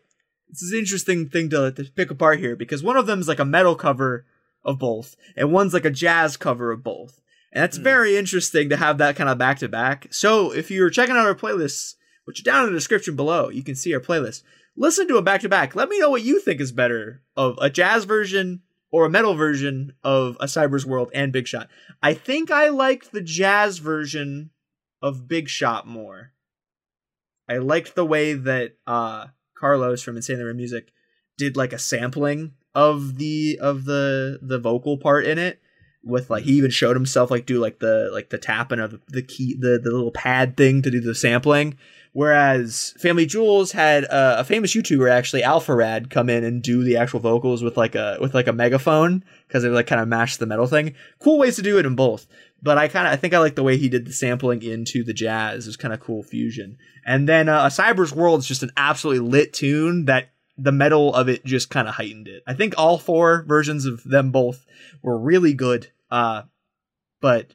[0.50, 3.28] This is an interesting thing to, to pick apart here because one of them is
[3.28, 4.26] like a metal cover
[4.66, 7.22] of both, and one's like a jazz cover of both,
[7.54, 7.84] and that's Hmm.
[7.84, 10.08] very interesting to have that kind of back to back.
[10.12, 11.94] So if you're checking out our playlists,
[12.26, 14.42] which are down in the description below, you can see our playlist.
[14.76, 15.76] Listen to it back to back.
[15.76, 19.36] Let me know what you think is better of a jazz version or a metal
[19.36, 21.70] version of A Cyber's World and Big Shot.
[22.02, 24.50] I think I liked the jazz version
[25.02, 26.32] of Big Shot more.
[27.48, 30.92] I liked the way that uh Carlos from Insane Music
[31.38, 35.60] did like a sampling of the of the the vocal part in it
[36.04, 39.24] with like he even showed himself like do like the like the tapping of the
[39.24, 41.78] key the the little pad thing to do the sampling.
[42.14, 47.62] Whereas FamilyJules had a famous youtuber actually alpharad come in and do the actual vocals
[47.62, 50.68] with like a with like a megaphone because they like kind of mashed the metal
[50.68, 50.96] thing.
[51.20, 52.26] Cool ways to do it in both.
[52.62, 55.04] But i kind of i think i like the way he did the sampling into
[55.04, 55.66] the jazz.
[55.66, 56.78] It was kind of cool fusion.
[57.06, 61.14] And then uh, a cyber's world is just an absolutely lit tune that the metal
[61.14, 64.66] of it just kind of heightened it i think all four versions of them both
[65.02, 66.44] were really good uh
[67.22, 67.54] but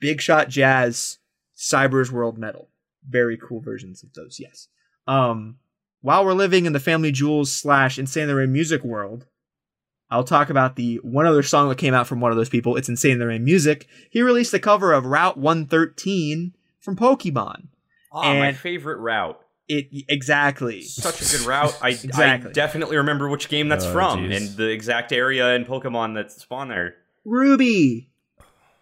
[0.00, 1.18] big shot jazz
[1.54, 2.68] cyber's world metal
[3.08, 4.68] very cool versions of those yes
[5.06, 5.56] um
[6.02, 9.26] while we're living in the FamilyJules slash insane in the rain music world
[10.10, 12.76] I'll talk about the one other song that came out from one of those people.
[12.76, 13.88] It's Insane in the Rain Music.
[14.08, 17.68] He released a cover of Route 113 from Pokemon.
[18.12, 19.40] Ah, my favorite route.
[19.68, 20.82] It exactly.
[20.82, 21.76] Such a good route.
[21.82, 22.50] I, Exactly.
[22.50, 24.36] I definitely remember which game that's Oh, from jeez.
[24.36, 26.94] and the exact area in Pokemon that spawn there.
[27.24, 28.08] Ruby,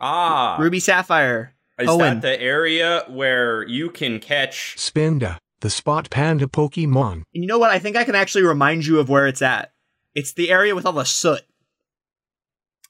[0.01, 1.55] Ah, Ruby Sapphire.
[1.79, 2.21] is Owen.
[2.21, 4.77] that the area where you can catch?
[4.77, 7.13] Spinda, the spot panda Pokemon.
[7.35, 7.71] And you know what?
[7.71, 9.73] I think I can actually remind you of where it's at.
[10.15, 11.41] It's the area with all the soot.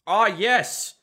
[0.06, 0.94] Ah, yes,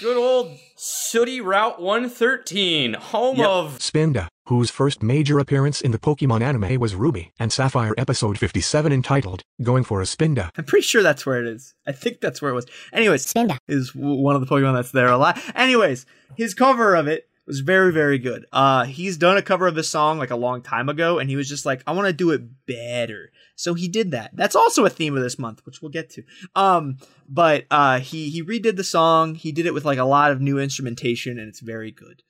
[0.00, 3.46] good old Sooty Route 113, home Yep.
[3.48, 3.78] of.
[3.78, 8.92] Spinda, whose first major appearance in the Pokemon anime was Ruby and Sapphire episode 57
[8.92, 10.50] entitled, Going for a Spinda.
[10.56, 11.74] I'm pretty sure that's where it is.
[11.86, 12.66] I think that's where it was.
[12.92, 13.58] Anyways, Spinda.
[13.68, 15.38] is one of the Pokemon that's there a lot.
[15.54, 16.06] Anyways,
[16.36, 18.46] his cover of it was very, very good.
[18.52, 21.36] Uh, he's done a cover of this song like a long time ago, and he
[21.36, 23.30] was just like, I want to do it better.
[23.54, 24.30] So he did that.
[24.34, 26.22] That's also a theme of this month, which we'll get to.
[26.54, 29.34] Um, but uh, he he redid the song.
[29.34, 32.22] He did it with like a lot of new instrumentation, and it's very good.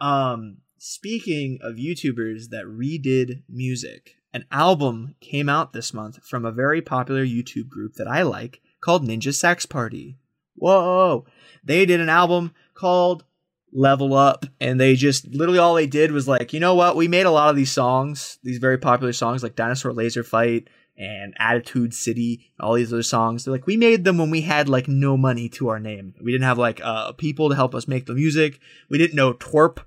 [0.00, 6.52] Um, speaking of YouTubers that redid music, an album came out this month from a
[6.52, 10.18] very popular YouTube group that I like called Ninja Sex Party.
[10.56, 11.24] Whoa!
[11.64, 13.24] They did an album called
[13.72, 16.96] Level Up, and they just literally all they did was like, you know what?
[16.96, 20.68] We made a lot of these songs, these very popular songs like Dinosaur Laser Fight
[20.98, 23.44] and Attitude City, all these other songs.
[23.44, 26.12] They're like, we made them when we had like no money to our name.
[26.22, 28.60] We didn't have like uh, people to help us make the music.
[28.90, 29.78] We didn't know TWRP,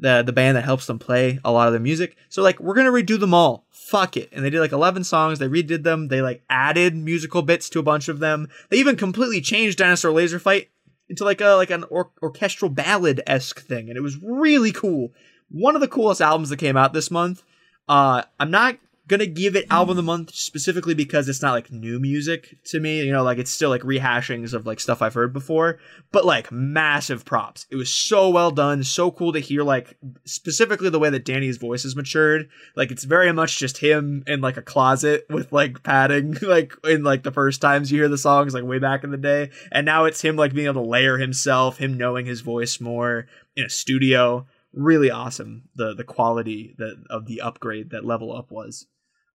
[0.00, 2.16] the the band that helps them play a lot of their music.
[2.28, 3.66] So like, we're gonna redo them all.
[3.70, 4.30] Fuck it.
[4.32, 5.38] And they did like 11 songs.
[5.38, 6.08] They redid them.
[6.08, 8.48] They like added musical bits to a bunch of them.
[8.70, 10.70] They even completely changed Dinosaur Laser Fight
[11.08, 15.12] into like a like an or- orchestral ballad esque thing, and it was really cool.
[15.50, 17.42] One of the coolest albums that came out this month.
[17.88, 18.78] Uh, I'm not
[19.10, 22.78] gonna give it album of the month specifically because it's not like new music to
[22.78, 23.02] me.
[23.02, 25.78] You know, like it's still like rehashings of like stuff I've heard before,
[26.12, 27.66] but like massive props.
[27.70, 31.56] It was so well done, so cool to hear like specifically the way that Danny's
[31.56, 32.48] voice has matured.
[32.76, 37.02] Like it's very much just him in like a closet with like padding, like in
[37.02, 39.84] like the first times you hear the songs, like way back in the day, and
[39.84, 43.64] now it's him like being able to layer himself, him knowing his voice more in
[43.64, 44.46] a studio.
[44.72, 48.86] Really awesome the the quality that of the upgrade that level up was.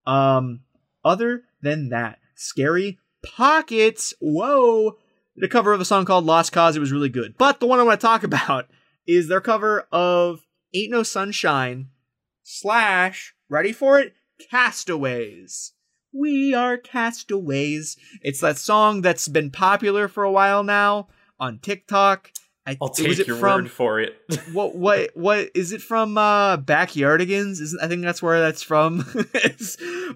[0.05, 0.61] Um,
[1.03, 4.13] other than that, scary pockets.
[4.19, 4.97] Whoa,
[5.35, 6.75] the cover of a song called Lost Cause.
[6.75, 7.37] It was really good.
[7.37, 8.67] But the one I want to talk about
[9.07, 11.89] is their cover of Ain't No Sunshine
[12.43, 14.13] slash ready for it
[14.51, 15.73] Castaways.
[16.13, 17.97] We are castaways.
[18.21, 22.31] It's that song that's been popular for a while now on TikTok.
[22.67, 24.15] I, I'll was take it your from, word for it.
[24.53, 27.61] what what what is it from uh backyardigans?
[27.61, 29.05] Isn't i think that's where that's from.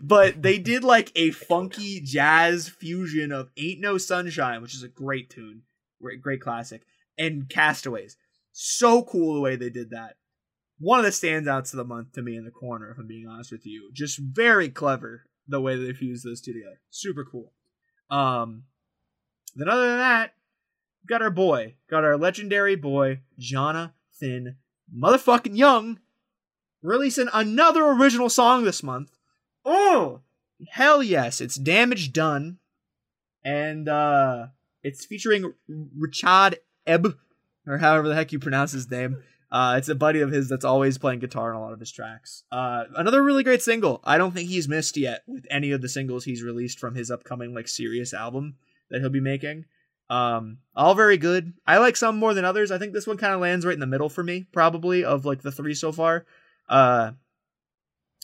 [0.02, 4.88] But they did like a funky jazz fusion of ain't no sunshine which is a
[4.88, 5.64] great tune
[6.02, 6.82] great great classic
[7.18, 8.18] and castaways.
[8.52, 10.16] So cool the way they did that.
[10.80, 13.28] One of the standouts of the month to me in the corner if i'm being
[13.28, 13.92] honest with you.
[13.94, 16.80] Just very clever the way they fused those two together.
[16.90, 17.54] Super cool.
[18.10, 18.64] Um
[19.56, 20.34] then other than that
[21.08, 24.58] got our boy, got our legendary boy, Jonathan
[24.96, 26.00] motherfucking Young,
[26.82, 29.12] releasing another original song this month.
[29.66, 30.22] Oh,
[30.70, 32.58] hell yes, it's Damage Done,
[33.44, 34.48] and uh,
[34.84, 36.56] it's featuring Richaad
[36.88, 37.16] Eb,
[37.68, 39.24] or however the heck you pronounce his name.
[39.52, 41.92] Uh, it's a buddy of his that's always playing guitar on a lot of his
[41.92, 42.44] tracks.
[42.52, 44.00] Uh, another really great single.
[44.04, 47.10] I don't think he's missed yet with any of the singles he's released from his
[47.10, 48.58] upcoming like serious album
[48.92, 49.66] that he'll be making.
[50.10, 51.54] Um, all very good.
[51.68, 52.72] I like some more than others.
[52.72, 55.26] I think this one kind of lands right in the middle for me, probably of
[55.26, 56.26] like the three so far.
[56.68, 57.12] Uh,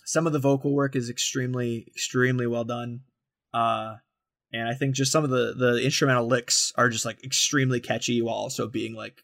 [0.03, 3.01] some of the vocal work is extremely, extremely well done.
[3.53, 3.95] Uh,
[4.51, 8.21] and I think just some of the the instrumental licks are just like extremely catchy
[8.21, 9.23] while also being like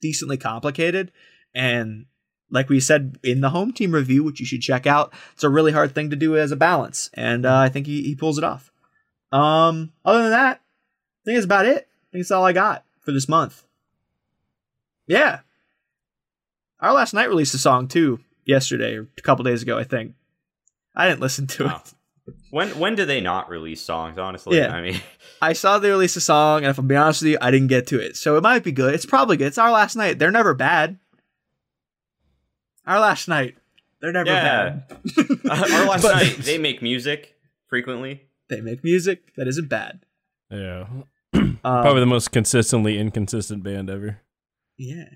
[0.00, 1.12] decently complicated.
[1.54, 2.06] And
[2.50, 5.48] like we said in the home team review, which you should check out, it's a
[5.48, 8.38] really hard thing to do as a balance, and uh, I think he he pulls
[8.38, 8.72] it off.
[9.32, 10.60] Um, other than that,
[11.26, 11.76] think that's about it.
[11.76, 13.64] I think that's all I got for this month.
[15.06, 15.40] Yeah.
[16.80, 20.14] Our last night released a song too yesterday or a couple days ago, I think.
[20.94, 21.82] I didn't listen to Wow.
[21.84, 21.92] it.
[22.28, 22.32] Oh.
[22.50, 24.18] when when do they not release songs?
[24.18, 24.74] Honestly, Yeah.
[24.74, 25.00] I mean,
[25.42, 27.68] I saw they released a song, and if I'm being honest with you, I didn't
[27.68, 28.16] get to it.
[28.16, 28.94] So it might be good.
[28.94, 29.46] It's probably good.
[29.48, 30.18] It's our last night.
[30.18, 30.98] They're never bad.
[32.86, 33.56] Our last night.
[34.00, 34.80] They're never Yeah.
[34.88, 34.98] bad.
[35.50, 37.34] our last But- night they make music
[37.68, 38.22] frequently.
[38.48, 40.00] They make music that isn't bad.
[40.50, 40.86] Yeah.
[41.64, 44.20] Um, Probably the most consistently inconsistent band ever.
[44.78, 45.08] Yeah.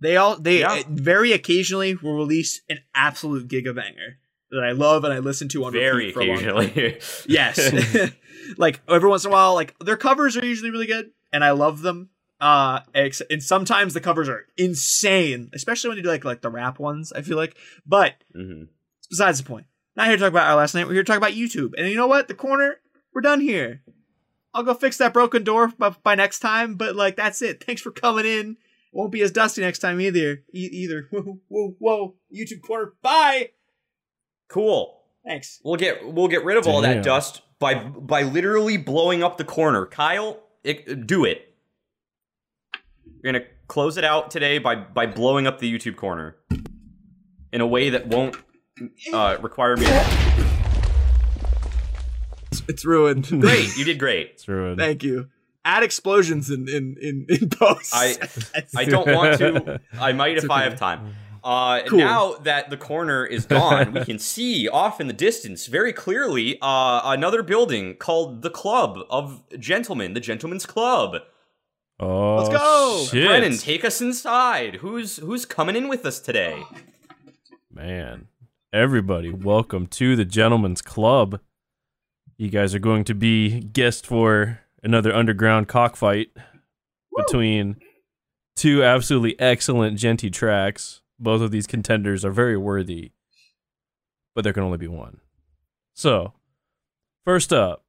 [0.00, 0.72] They all they Yeah.
[0.72, 4.16] uh, very occasionally will release an absolute gigabanger
[4.50, 6.56] that I love and I listen to on Very repeat for a long time.
[6.56, 7.00] occasionally.
[7.28, 8.12] Yes.
[8.58, 11.52] like every once in a while, like their covers are usually really good, and I
[11.52, 12.10] love them.
[12.40, 16.50] Uh, ex- and sometimes the covers are insane, especially when you do like like the
[16.50, 17.12] rap ones.
[17.12, 18.68] I feel like, but Mhm.
[19.08, 19.66] besides the point.
[19.96, 20.86] Not here to talk about our last night.
[20.88, 21.70] We're here to talk about YouTube.
[21.78, 22.26] And you know what?
[22.26, 22.78] The corner,
[23.14, 23.82] we're done here.
[24.54, 26.76] I'll go fix that broken door by, by next time.
[26.76, 27.62] But like, that's it.
[27.64, 28.56] Thanks for coming in.
[28.92, 30.44] Won't be as dusty next time either.
[30.54, 31.08] E- either.
[31.10, 32.14] Whoa, whoa, whoa.
[32.32, 32.94] YouTube corner.
[33.02, 33.50] Bye.
[34.48, 35.00] Cool.
[35.26, 35.60] Thanks.
[35.64, 39.44] We'll get we'll get rid of all that dust by by literally blowing up the
[39.44, 39.86] corner.
[39.86, 41.54] Kyle, it, do it.
[43.22, 46.36] You're gonna close it out today by by blowing up the YouTube corner
[47.52, 48.36] in a way that won't
[49.12, 49.86] uh, require me.
[49.86, 50.33] To-
[52.68, 53.28] It's ruined.
[53.40, 54.30] great, you did great.
[54.34, 54.78] It's ruined.
[54.78, 55.28] Thank you.
[55.64, 57.92] Add explosions in in in, in post.
[57.94, 58.16] I
[58.76, 59.80] I don't want to.
[59.98, 61.14] I might if I have time.
[61.42, 61.98] Uh, Cool.
[61.98, 66.58] Now that the corner is gone, we can see off in the distance very clearly
[66.62, 71.16] uh, another building called the Club of Gentlemen, the Gentlemen's Club.
[72.00, 73.04] Oh, Let's go!
[73.10, 73.26] Shit.
[73.26, 74.76] Brennan, take us inside.
[74.76, 76.62] Who's who's coming in with us today?
[77.70, 78.28] Man,
[78.72, 81.40] everybody, welcome to the Gentleman's Club.
[82.36, 86.30] You guys are going to be guests for another underground cockfight
[87.16, 87.76] between
[88.56, 91.00] two absolutely excellent Djenty tracks.
[91.18, 93.12] Both of these contenders are very worthy,
[94.34, 95.20] but there can only be one.
[95.94, 96.32] So,
[97.24, 97.84] first up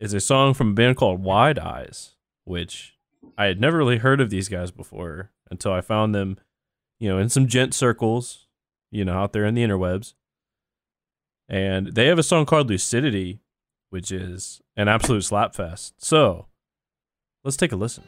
[0.00, 2.96] is a song from a band called Wide Eyes, which
[3.36, 6.38] I had never really heard of these guys before until I found them,
[6.98, 8.46] you know, in some djent circles,
[8.90, 10.14] you know, out there in the interwebs.
[11.48, 13.40] And they have a song called Lucidity,
[13.90, 15.92] which is an absolute slapfest.
[15.98, 16.46] So,
[17.44, 18.04] let's take a listen.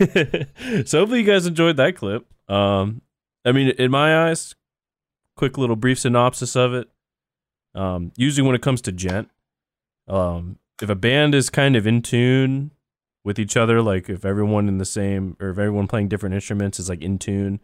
[0.86, 2.26] so hopefully you guys enjoyed that clip.
[2.48, 3.02] Um,
[3.44, 4.54] I mean, in my eyes,
[5.36, 6.88] quick little brief synopsis of it.
[7.74, 9.28] Um, usually when it comes to djent,
[10.08, 12.72] um, if a band is kind of in tune
[13.24, 16.80] with each other, like if everyone in the same or if everyone playing different instruments
[16.80, 17.60] is like in tune,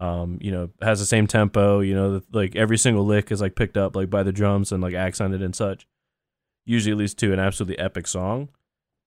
[0.00, 3.54] um, you know, has the same tempo, you know, like every single lick is like
[3.54, 5.86] picked up like by the drums and like accented and such.
[6.64, 8.48] Usually leads to an absolutely epic song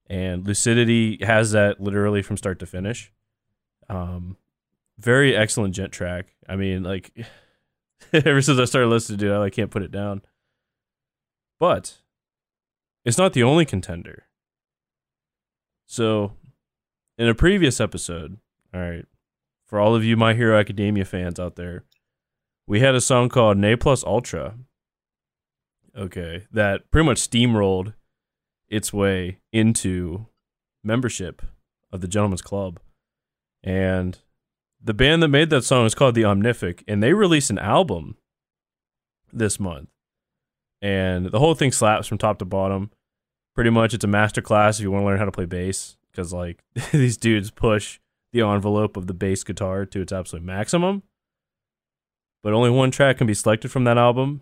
[0.08, 3.12] and lucidity has that literally from start to finish
[3.89, 4.38] um
[4.97, 7.12] very excellent djent track i mean like
[8.13, 10.22] ever since i started listening to it i can't put it down.
[11.60, 12.00] But
[13.06, 14.26] it's not the only contender.
[15.86, 16.34] So
[17.18, 18.38] in a previous episode
[18.74, 19.06] all right
[19.65, 21.84] for all of you my hero academia fans out there
[22.68, 24.56] we had a song called nay plus ultra.
[25.98, 27.94] Okay that pretty much steamrolled
[28.68, 30.26] its way into
[30.84, 31.41] membership
[31.91, 32.80] of the Gentleman's Club.
[33.63, 34.20] And
[34.86, 38.17] the band that made that song is called The Omnific, and they released an album
[39.34, 39.89] this month.
[40.82, 42.91] And the whole thing slaps from top to bottom.
[43.56, 45.98] Pretty much, it's a master class if you want to learn how to play bass,
[46.12, 48.00] because like these dudes push
[48.32, 51.02] the envelope of the bass guitar to its absolute maximum.
[52.43, 54.41] But only one track can be selected from that album,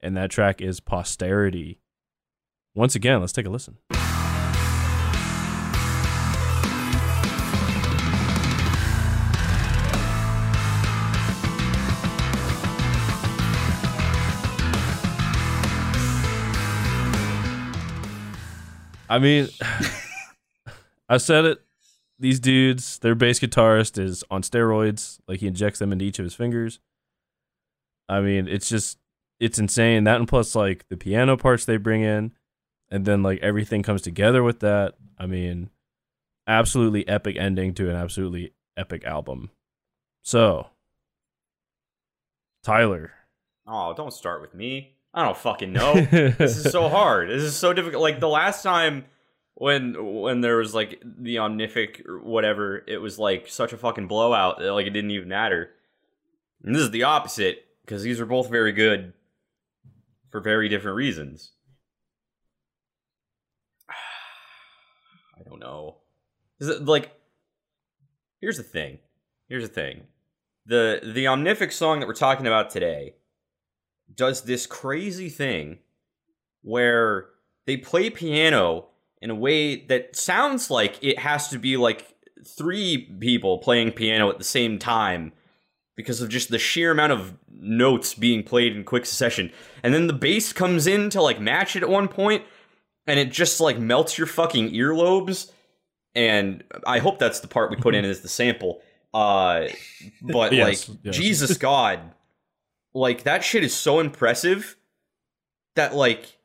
[0.00, 1.78] and that track is Posterity.
[2.74, 3.78] Once again, let's take a listen.
[19.12, 19.50] I mean,
[21.06, 21.60] I said it.
[22.18, 25.18] These dudes, their bass guitarist is on steroids.
[25.28, 26.78] Like he injects them into each of his fingers.
[28.08, 28.96] I mean, it's just,
[29.38, 30.04] it's insane.
[30.04, 32.32] That and plus, like the piano parts they bring in,
[32.90, 34.94] and then like everything comes together with that.
[35.18, 35.68] I mean,
[36.46, 39.50] absolutely epic ending to an absolutely epic album.
[40.22, 40.68] So,
[42.64, 43.12] Tyler.
[43.66, 44.96] Oh, don't start with me.
[45.14, 45.94] I don't fucking know.
[45.94, 47.28] this is so hard.
[47.28, 48.02] This is so difficult.
[48.02, 49.04] Like the last time
[49.54, 54.08] when when there was like the omnific or whatever, it was like such a fucking
[54.08, 55.70] blowout that like it didn't even matter.
[56.64, 59.12] And this is the opposite because these are both very good
[60.30, 61.52] for very different reasons.
[63.90, 65.98] I don't know.
[66.58, 67.12] Is it like
[68.40, 68.98] here's the thing.
[69.48, 70.04] Here's the thing.
[70.64, 73.16] The the omnific song that we're talking about today
[74.14, 75.78] does this crazy thing
[76.62, 77.26] where
[77.66, 78.86] they play piano
[79.20, 84.28] in a way that sounds like it has to be like three people playing piano
[84.28, 85.32] at the same time
[85.96, 89.52] because of just the sheer amount of notes being played in quick succession.
[89.82, 92.44] And then the bass comes in to like match it at one point
[93.06, 95.50] and it just like melts your fucking earlobes
[96.14, 98.80] and I hope that's the part we put in as the sample.
[99.14, 99.68] Uh
[100.20, 101.16] but Yes, like yes.
[101.16, 102.00] Jesus God
[102.94, 104.76] like that shit is so impressive
[105.74, 106.38] that like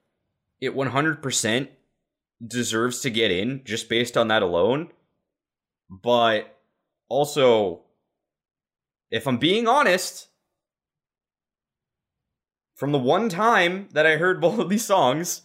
[0.61, 1.67] it 100%
[2.45, 4.89] deserves to get in just based on that alone.
[5.89, 6.57] But
[7.09, 7.81] also
[9.11, 10.27] if I'm being honest,
[12.75, 15.43] from the one time that I heard both of these songs,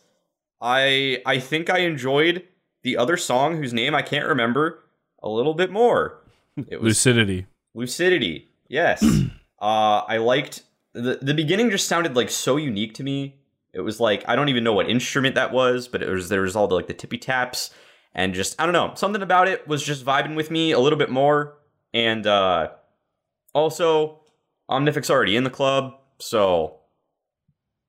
[0.60, 2.46] I I think I enjoyed
[2.82, 4.84] the other song whose name I can't remember
[5.22, 6.18] a little bit more.
[6.68, 7.46] It was Lucidity.
[7.74, 8.48] Lucidity.
[8.68, 9.02] Yes.
[9.60, 10.62] uh I liked
[10.94, 13.36] the the beginning just sounded like so unique to me.
[13.72, 16.42] It was like I don't even know what instrument that was, but it was there
[16.42, 17.70] was all the like the tippy taps
[18.14, 20.98] and just I don't know, something about it was just vibing with me a little
[20.98, 21.54] bit more
[21.94, 22.70] and uh
[23.54, 24.20] also
[24.68, 26.78] Omnific's already in the club, so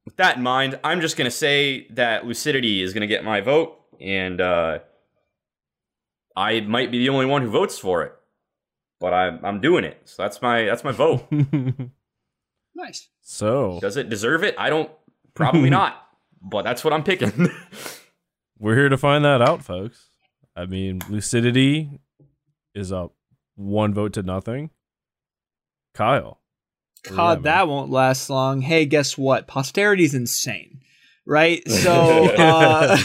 [0.06, 3.80] with that in mind, I'm just gonna say that Lucidity is gonna get my vote,
[4.01, 4.80] and uh,
[6.36, 8.14] I might be the only one who votes for it,
[8.99, 10.01] but I'm I'm doing it.
[10.06, 11.26] So that's my that's my vote.
[12.76, 13.07] Nice.
[13.21, 14.55] so Does it deserve it?
[14.57, 14.89] I don't.
[15.34, 15.97] Probably not.
[16.41, 17.49] But that's what I'm picking.
[18.59, 20.09] we're here to find that out, folks.
[20.55, 21.99] I mean, Lucidity
[22.76, 23.13] is up
[23.55, 24.69] one vote to nothing.
[25.93, 26.41] Kyle.
[27.07, 28.61] what God, that won't last long.
[28.61, 29.47] Hey, guess what?
[29.47, 30.82] Posterity's insane,
[31.26, 31.61] right?
[31.69, 32.97] So, uh,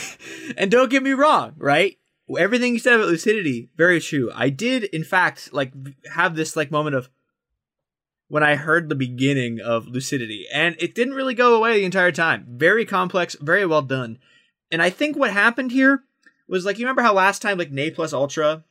[0.57, 1.97] and don't get me wrong, right?
[2.37, 4.31] Everything you said about lucidity, very true.
[4.35, 5.73] I did, in fact, like
[6.13, 7.09] have this like moment of
[8.29, 12.13] when I heard the beginning of lucidity, and it didn't really go away the entire
[12.13, 12.47] time.
[12.49, 14.19] Very complex, very well done.
[14.71, 16.05] And I think what happened here
[16.47, 18.65] was like you remember how last time like Nay plus Ultra,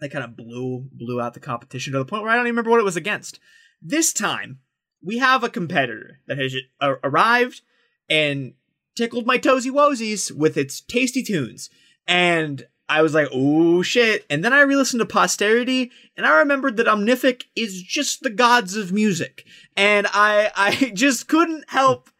[0.00, 2.52] they kind of blew blew out the competition to the point where I don't even
[2.54, 3.40] remember what it was against.
[3.80, 4.60] This time,
[5.02, 7.62] we have a competitor that has uh, arrived
[8.08, 8.54] and
[8.94, 11.70] tickled my toesy woesies with its tasty tunes.
[12.06, 14.24] And I was like, oh shit.
[14.30, 18.30] And then I re listened to Posterity and I remembered that Omnific is just the
[18.30, 19.44] gods of music.
[19.76, 22.10] And I, I just couldn't help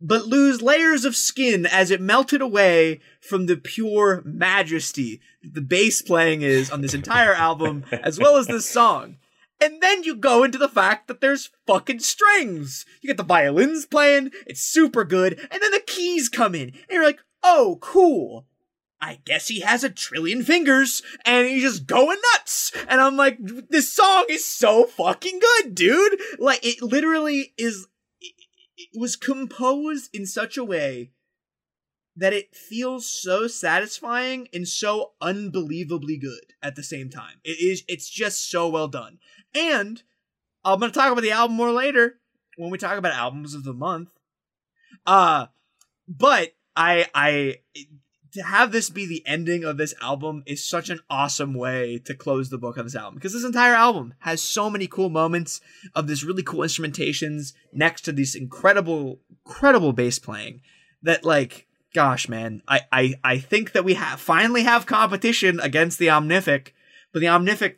[0.00, 5.60] but lose layers of skin as it melted away from the pure majesty that the
[5.60, 9.16] bass playing is on this entire album, as well as this song.
[9.60, 12.84] And then you go into the fact that there's fucking strings.
[13.00, 16.84] You get the violins playing, it's super good, and then the keys come in, and
[16.90, 18.46] you're like, oh, cool.
[19.00, 22.72] I guess he has a trillion fingers, and he's just going nuts.
[22.88, 23.38] And I'm like,
[23.68, 26.18] this song is so fucking good, dude.
[26.38, 27.86] Like, it literally is,
[28.20, 31.12] it, was composed in such a way
[32.16, 37.36] that it feels so satisfying and so unbelievably good at the same time.
[37.44, 39.18] It is it's just so well done.
[39.54, 40.02] And
[40.64, 42.18] I'm going to talk about the album more later
[42.56, 44.08] when we talk about albums of the month.
[45.06, 45.48] Uh
[46.08, 47.56] but I I
[48.36, 52.14] to have this be the ending of this album is such an awesome way to
[52.14, 53.14] close the book on this album.
[53.14, 55.60] Because this entire album has so many cool moments
[55.94, 60.60] of this really cool instrumentations next to this incredible incredible bass playing
[61.02, 65.98] that like gosh man i i, I think that we have finally have competition against
[65.98, 66.72] the omnific
[67.12, 67.76] but the omnific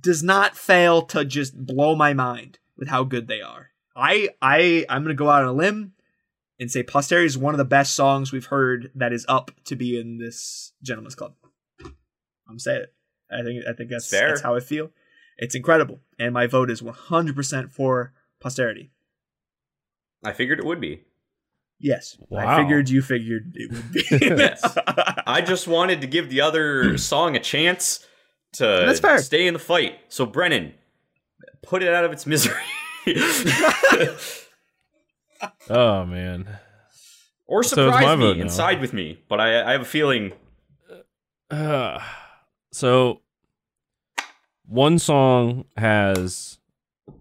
[0.00, 3.70] does not fail to just blow my mind with how good they are.
[3.96, 5.94] I i i'm gonna go out on a limb
[6.58, 9.76] and say posterity is one of the best songs we've heard that is up to
[9.76, 11.34] be in this gentleman's club
[12.48, 12.94] i'm saying it
[13.30, 14.28] i think i think that's Fair.
[14.28, 14.90] that's how i feel
[15.38, 18.90] it's incredible and my vote is 100% for posterity
[20.24, 21.04] I figured it would be.
[21.78, 22.46] yes wow.
[22.48, 24.02] i figured you figured it would be
[24.36, 24.62] Yes.
[25.26, 28.04] I just wanted to give the other song a chance
[28.54, 29.18] to That's fair.
[29.18, 29.98] stay in the fight.
[30.08, 30.72] So Brennan,
[31.62, 32.62] put it out of its misery.
[35.68, 36.48] Oh man.
[37.46, 38.48] or So surprise my me and now.
[38.48, 39.18] side with me.
[39.28, 40.32] But I, I have a feeling
[41.50, 42.00] Uh,
[42.72, 43.20] so
[44.66, 46.58] one song has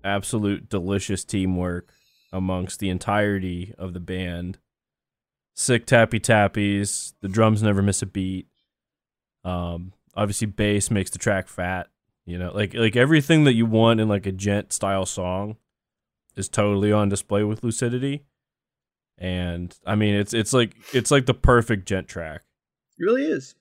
[0.03, 1.91] absolute delicious teamwork
[2.31, 4.57] amongst the entirety of the band.
[5.53, 8.47] Sick tappy tappies, the drums never miss a beat.
[9.43, 11.87] Um obviously bass makes the track fat,
[12.25, 15.57] you know, like like everything that you want in like a djent style song
[16.35, 18.25] is totally on display with Lucidity.
[19.17, 22.41] And I mean it's it's like it's like the perfect djent track.
[22.97, 23.55] It really is.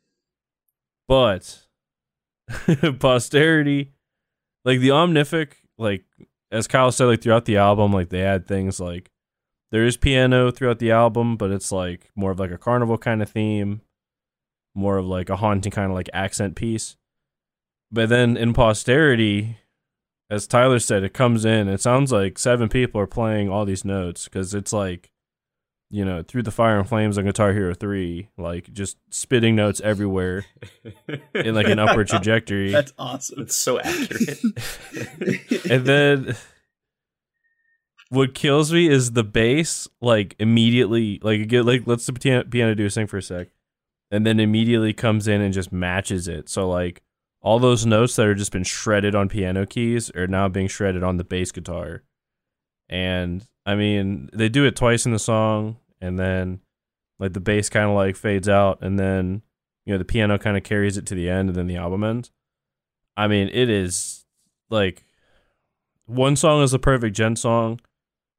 [1.06, 1.62] But
[2.98, 3.92] posterity
[4.64, 6.04] like the omnific like
[6.50, 9.10] as kyle said like throughout the album like they add things like
[9.70, 13.22] there is piano throughout the album but it's like more of like a carnival kind
[13.22, 13.80] of theme
[14.74, 16.96] more of like a haunting kind of like accent piece.
[17.90, 19.58] But then in posterity
[20.30, 23.84] as tyler said it comes in it sounds like seven people are playing all these
[23.84, 25.10] notes because it's like
[25.94, 29.80] you know through the fire and flames on guitar hero 3 like just spitting notes
[29.82, 30.44] everywhere
[31.34, 32.70] in like an upward trajectory.
[32.72, 34.40] that's awesome it's so accurate.
[35.70, 36.36] and then
[38.08, 42.74] what kills me is the bass like immediately like get like let's the piano, piano
[42.74, 43.48] do a thing for a sec
[44.10, 47.02] and then immediately comes in and just matches it so like
[47.44, 51.04] all those notes that are just been shredded on piano keys are now being shredded
[51.04, 52.02] on the bass guitar.
[52.88, 56.60] And i mean they do it twice in the song and then
[57.18, 59.40] like the bass kind of like fades out and then
[59.86, 62.02] you know the piano kind of carries it to the end and then the album
[62.02, 62.30] ends.
[63.16, 64.24] I mean it is
[64.70, 65.04] like
[66.06, 67.80] one song is a perfect djent song.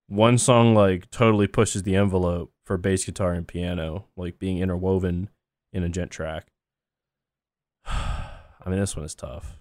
[0.07, 5.29] One song like totally pushes the envelope for bass guitar and piano, like being interwoven
[5.73, 6.47] in a djent track.
[8.66, 9.57] I mean, this one is tough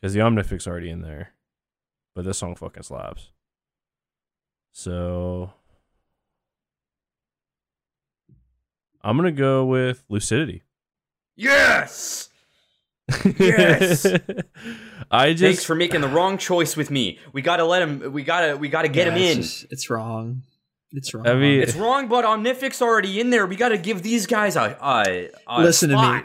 [0.00, 1.32] because the Omnific's already in there,
[2.14, 3.30] but this song fucking slaps.
[4.72, 5.52] So
[9.02, 10.62] I'm gonna go with Lucidity.
[11.36, 12.28] Yes.
[13.38, 14.06] Yes.
[15.10, 17.18] I just Thanks for making the wrong choice with me.
[17.32, 18.12] We gotta let him.
[18.12, 18.56] We gotta.
[18.56, 19.42] We gotta get Yeah, him it's in.
[19.42, 20.42] just- it's wrong.
[20.92, 21.26] It's wrong.
[21.26, 23.46] I mean- It's wrong, but Omnific's already in there.
[23.46, 24.76] We gotta give these guys a.
[24.80, 26.22] a, a Listen to me.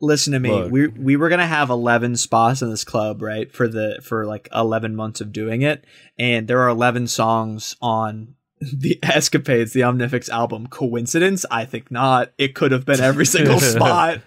[0.00, 0.50] Listen to me.
[0.50, 0.70] Look.
[0.70, 3.50] We we were gonna have eleven spots in this club, right?
[3.50, 5.84] For the for like eleven months of doing it,
[6.18, 10.66] and there are eleven songs on the Escapades, the Omnific's album.
[10.66, 11.46] Coincidence?
[11.50, 12.32] I think not.
[12.36, 14.20] It could have been every single spot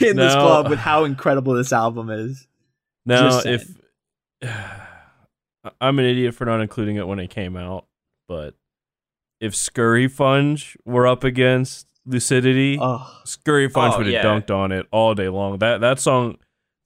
[0.00, 2.46] in this club with how incredible this album is.
[3.06, 3.66] Now, if
[5.80, 7.86] I'm an idiot for not including it when it came out,
[8.28, 8.54] but
[9.40, 14.22] if Scurry Funge were up against Lucidity, Oh, Scurry Funge Oh, would have yeah.
[14.24, 15.58] dunked on it all day long.
[15.58, 16.36] That that song,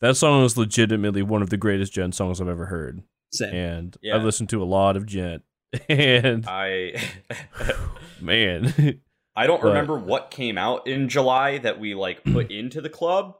[0.01, 3.03] that song is legitimately one of the greatest Djent songs I've ever heard,
[3.33, 3.55] same.
[3.55, 4.17] and Yeah.
[4.17, 5.43] I've listened to a lot of Djent.
[5.89, 6.95] And I.
[8.21, 9.01] man,
[9.37, 12.89] I don't But- remember what came out in July that we like put into the
[12.89, 13.37] club,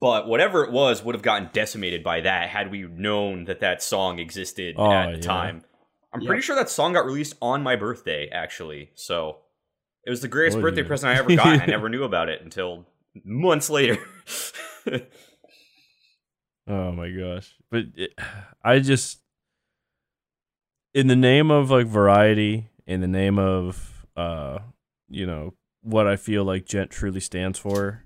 [0.00, 3.82] but whatever it was would have gotten decimated by that had we known that that
[3.82, 5.20] song existed Oh, at the yeah.
[5.22, 5.64] time.
[6.12, 6.28] I'm Yep.
[6.28, 8.90] pretty sure that song got released on my birthday, actually.
[8.94, 9.38] So
[10.06, 10.86] it was the greatest birthday yeah.
[10.86, 11.46] present I ever got.
[11.46, 12.86] I never knew about it until
[13.24, 13.98] months later.
[16.66, 17.54] Oh my gosh.
[17.70, 18.18] But it,
[18.62, 19.20] I just
[20.94, 24.60] in the name of like variety, in the name of uh,
[25.08, 28.04] you know, what I feel like djent truly stands for,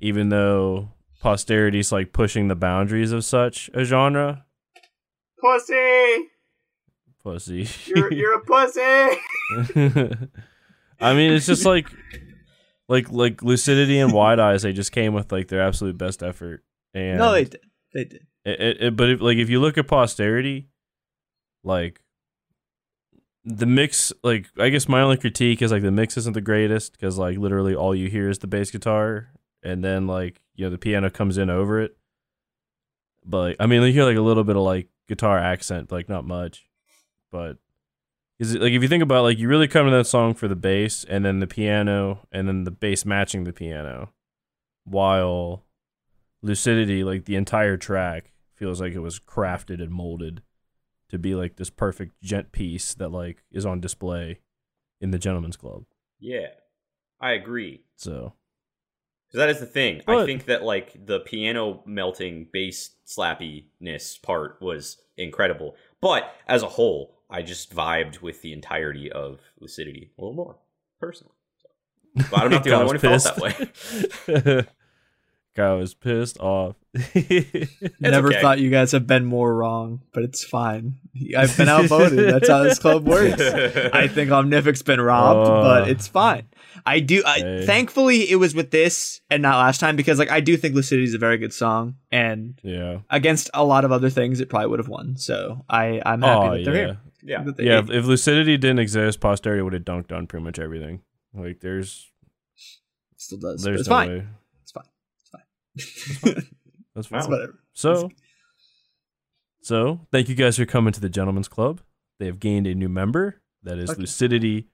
[0.00, 4.46] even though posterity's like pushing the boundaries of such a genre,
[5.38, 6.28] Pussy,
[7.22, 7.68] pussy.
[7.86, 10.28] you're a pussy.
[11.00, 11.86] I mean, it's just like
[12.88, 16.64] like like lucidity and wide eyes they just came with like their absolute best effort.
[16.94, 17.60] And No, they did.
[17.94, 18.26] They did.
[18.44, 20.68] It, it, it- but if, like if you look at posterity,
[21.62, 22.00] like
[23.44, 26.92] the mix, like I guess my only critique is like the mix isn't the greatest
[26.92, 29.28] because like literally all you hear is the bass guitar,
[29.62, 31.96] and then like you know the piano comes in over it.
[33.24, 35.96] But like, I mean, you hear like a little bit of like guitar accent, but
[35.96, 36.66] like not much.
[37.30, 37.58] But
[38.40, 40.48] is it like if you think about like you really come to that song for
[40.48, 44.10] the bass and then the piano and then the bass matching the piano,
[44.84, 45.64] while
[46.42, 50.42] lucidity like the entire track feels like it was crafted and molded
[51.08, 54.40] to be like this perfect djent piece that like is on display
[55.00, 55.84] in the gentleman's club
[56.20, 56.48] yeah,
[57.20, 57.82] I agree.
[57.96, 58.34] so
[59.26, 60.02] Because that is the thing.
[60.06, 65.76] I think that like the piano melting bass slappiness part was incredible.
[66.00, 70.56] But as a whole, I just vibed with the entirety of Lucidity a little more,
[70.98, 71.34] personally.
[71.62, 72.24] So.
[72.30, 74.54] But I'm not the only one who felt that way.
[74.56, 74.66] way
[75.54, 76.76] guy was pissed off
[78.00, 78.40] Never okay.
[78.40, 80.96] thought you guys have been more wrong, but it's fine.
[81.36, 82.18] I've been outvoted.
[82.34, 83.40] That's how this club works.
[83.40, 85.62] I think Omnific's been robbed, Uh.
[85.62, 86.48] but it's fine.
[86.84, 87.22] I do.
[87.24, 87.66] I, Hey.
[87.66, 91.04] Thankfully, it was with this and not last time because, like, I do think Lucidity
[91.04, 94.68] is a very good song, and yeah against a lot of other things, it probably
[94.68, 95.16] would have won.
[95.16, 96.98] So I, I'm happy oh that they're yeah here.
[97.22, 97.44] Yeah.
[97.58, 101.02] Yeah if, if lucidity didn't exist posterity would have dunked on pretty much everything
[101.34, 102.10] like there's
[102.56, 103.62] it still does.
[103.62, 104.08] there's it's no fine.
[104.08, 104.26] way
[104.62, 104.84] It's fine.
[105.74, 106.34] It's fine.
[106.94, 107.58] that's it's fine whatever.
[107.72, 108.10] So,
[109.62, 111.80] so thank you guys for coming to the Gentleman's Club.
[112.18, 114.02] They have gained a new member that is Fuck yeah.
[114.02, 114.68] Lucidity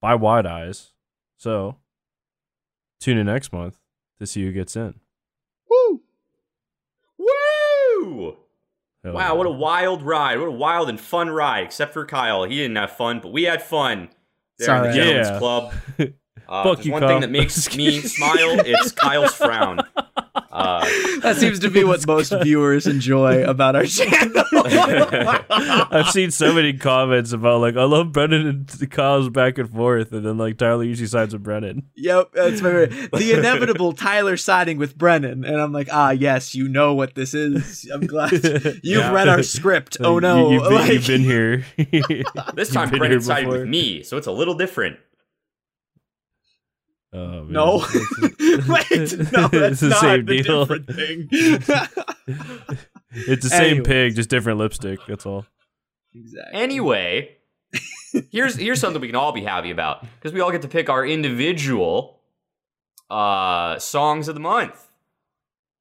[0.00, 0.92] by Wide Eyes.
[1.36, 1.76] So,
[3.00, 3.78] tune in next month
[4.18, 4.94] to see who gets in.
[5.70, 6.02] Woo!
[7.18, 8.36] Woo!
[9.08, 10.38] Hell Wow, what a wild ride.
[10.38, 11.64] What a wild and fun ride.
[11.64, 12.44] Except for Kyle.
[12.44, 14.08] He didn't have fun, but we had fun.
[14.58, 14.94] There in the Sorry.
[14.94, 15.38] Gentleman's Yeah.
[15.38, 15.72] Club.
[16.48, 17.10] Uh, Fuck you, one Kyle.
[17.10, 19.80] thing that makes me smile, it's Kyle's frown.
[20.58, 20.80] Uh,
[21.20, 24.42] that seems to be what most viewers enjoy about our channel.
[25.50, 30.12] I've seen so many comments about like I love Brennan and Kyle's back and forth,
[30.12, 31.84] and then like Tyler usually sides with Brennan.
[31.96, 33.10] Yep, that's my favorite.
[33.12, 37.34] The inevitable Tyler siding with Brennan, and I'm like, ah, yes, you know what this
[37.34, 37.88] is.
[37.92, 39.12] I'm glad you've Yeah.
[39.12, 39.96] read our script.
[40.00, 41.64] oh no, you, have been, Like- you've been here.
[42.54, 44.96] this time been Brennan sided with me, so it's a little different.
[47.12, 47.52] Oh, man.
[47.52, 47.76] no,
[48.68, 50.64] wait, no, that's It's the not same the deal.
[50.66, 51.28] different thing.
[53.12, 53.86] It's the same Anyways.
[53.86, 55.00] pig, just different lipstick.
[55.08, 55.46] That's all.
[56.14, 56.60] exactly.
[56.60, 57.36] Anyway,
[58.30, 60.90] here's here's something we can all be happy about because we all get to pick
[60.90, 62.20] our individual
[63.10, 64.86] uh songs of the month.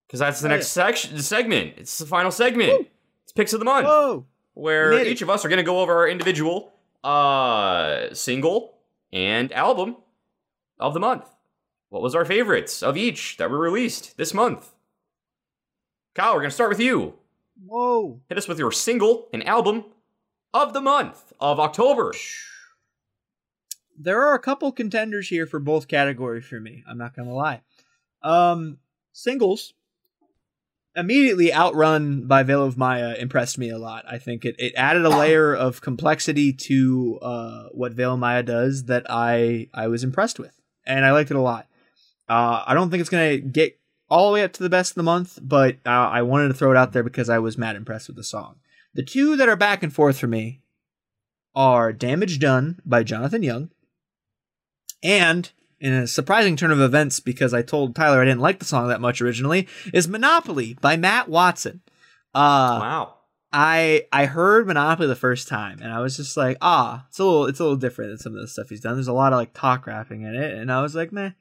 [0.08, 1.74] Because that's the Oh, next section segment.
[1.78, 2.88] It's the final segment.
[3.24, 3.86] It's picks of the month.
[3.86, 4.26] Whoa.
[4.54, 5.12] where Made it.
[5.12, 6.72] each of us are going to go over our individual
[7.04, 8.76] uh single
[9.12, 9.98] and album
[10.80, 11.26] of the month.
[11.90, 14.72] What was our favorites of each that were released this month?
[16.16, 17.14] Kyle, we're going to start with you.
[17.66, 18.22] Whoa.
[18.30, 19.86] Hit us with your single and album
[20.54, 22.14] of the month of October.
[23.98, 26.84] There are a couple contenders here for both categories for me.
[26.88, 27.62] I'm not gonna lie.
[28.22, 28.78] Um,
[29.12, 29.74] singles
[30.96, 34.04] immediately outrun by Veil of Maya impressed me a lot.
[34.10, 38.44] I think it, it added a layer of complexity to uh, what Veil of Maya
[38.44, 40.57] does that I I was impressed with,
[40.88, 41.68] and I liked it a lot.
[42.28, 43.80] Uh, I don't think it's gonna get
[44.10, 46.54] all the way up to the best of the month, but uh, I wanted to
[46.54, 48.56] throw it out there because I was mad impressed with the song.
[48.94, 50.62] The two that are back and forth for me
[51.54, 53.70] are Damage Done by Jonathan Young
[55.04, 58.66] and in a surprising turn of events because I told Tyler I didn't like the
[58.66, 61.82] song that much originally, is Monopoly by Matt Watson.
[62.34, 63.17] Uh Wow.
[63.52, 67.24] I I heard Monopoly the first time and I was just like, ah, it's a
[67.24, 68.96] little it's a little different than some of the stuff he's done.
[68.96, 71.32] There's a lot of like talk rapping in it, and I was like, meh.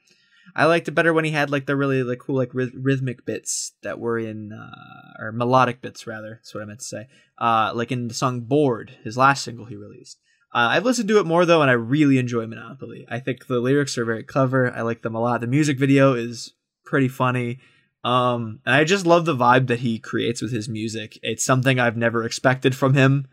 [0.54, 3.26] I liked it better when he had like the really like cool like ryth- rhythmic
[3.26, 6.36] bits that were in uh, or melodic bits rather.
[6.36, 7.09] That's what I meant to say.
[7.38, 10.18] Uh, like in the song "Bored," his last single he released.
[10.54, 13.04] Uh, I've listened to it more though, and I really enjoy Monopoly.
[13.11, 14.72] I think the lyrics are very clever.
[14.72, 15.40] I like them a lot.
[15.40, 16.54] The music video is
[16.84, 17.59] pretty funny.
[18.07, 21.18] Um, and I just love the vibe that he creates with his music.
[21.24, 23.26] It's something I've never expected from him.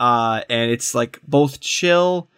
[0.00, 2.28] Uh, and it's like both chill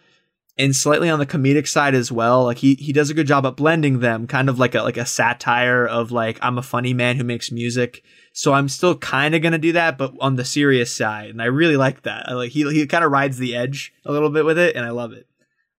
[0.55, 2.43] and slightly on the comedic side as well.
[2.43, 4.97] Like he he does a good job at blending them, kind of like a like
[4.97, 8.03] a satire of like I'm a funny man who makes music.
[8.33, 11.45] So I'm still kind of gonna do that, but on the serious side, and I
[11.45, 12.29] really like that.
[12.29, 14.85] I like he he kind of rides the edge a little bit with it, and
[14.85, 15.25] I love it.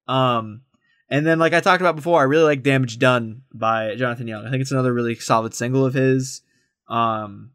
[0.08, 0.62] Um,
[1.11, 4.46] and then like I talked about before, I really like "Damage Done" by Jonathan Young.
[4.46, 6.42] I think it's another really solid single of his.
[6.88, 7.50] Um,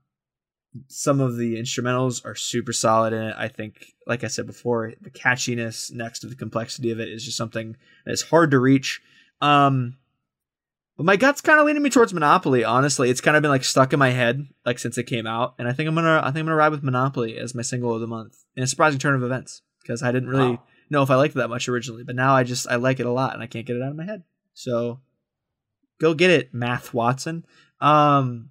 [0.87, 3.35] some of the instrumentals are super solid in it.
[3.37, 7.23] I think, like I said before, the catchiness next to the complexity of it is
[7.23, 9.01] just something that is hard to reach.
[9.41, 9.97] Um,
[10.97, 12.63] but my gut's kind of leaning me towards Monopoly.
[12.63, 15.55] Honestly, it's kind of been like stuck in my head like since it came out,
[15.57, 17.93] and I think I'm gonna I think I'm gonna ride with Monopoly as my single
[17.93, 20.63] of the month in a surprising turn of events because I didn't really Wow.
[20.89, 23.05] Know if I liked it that much originally, but now I just I like it
[23.05, 24.23] a lot and I can't get it out of my head.
[24.53, 24.99] So
[25.99, 27.45] go get it, Matt Watson.
[27.81, 28.49] Um,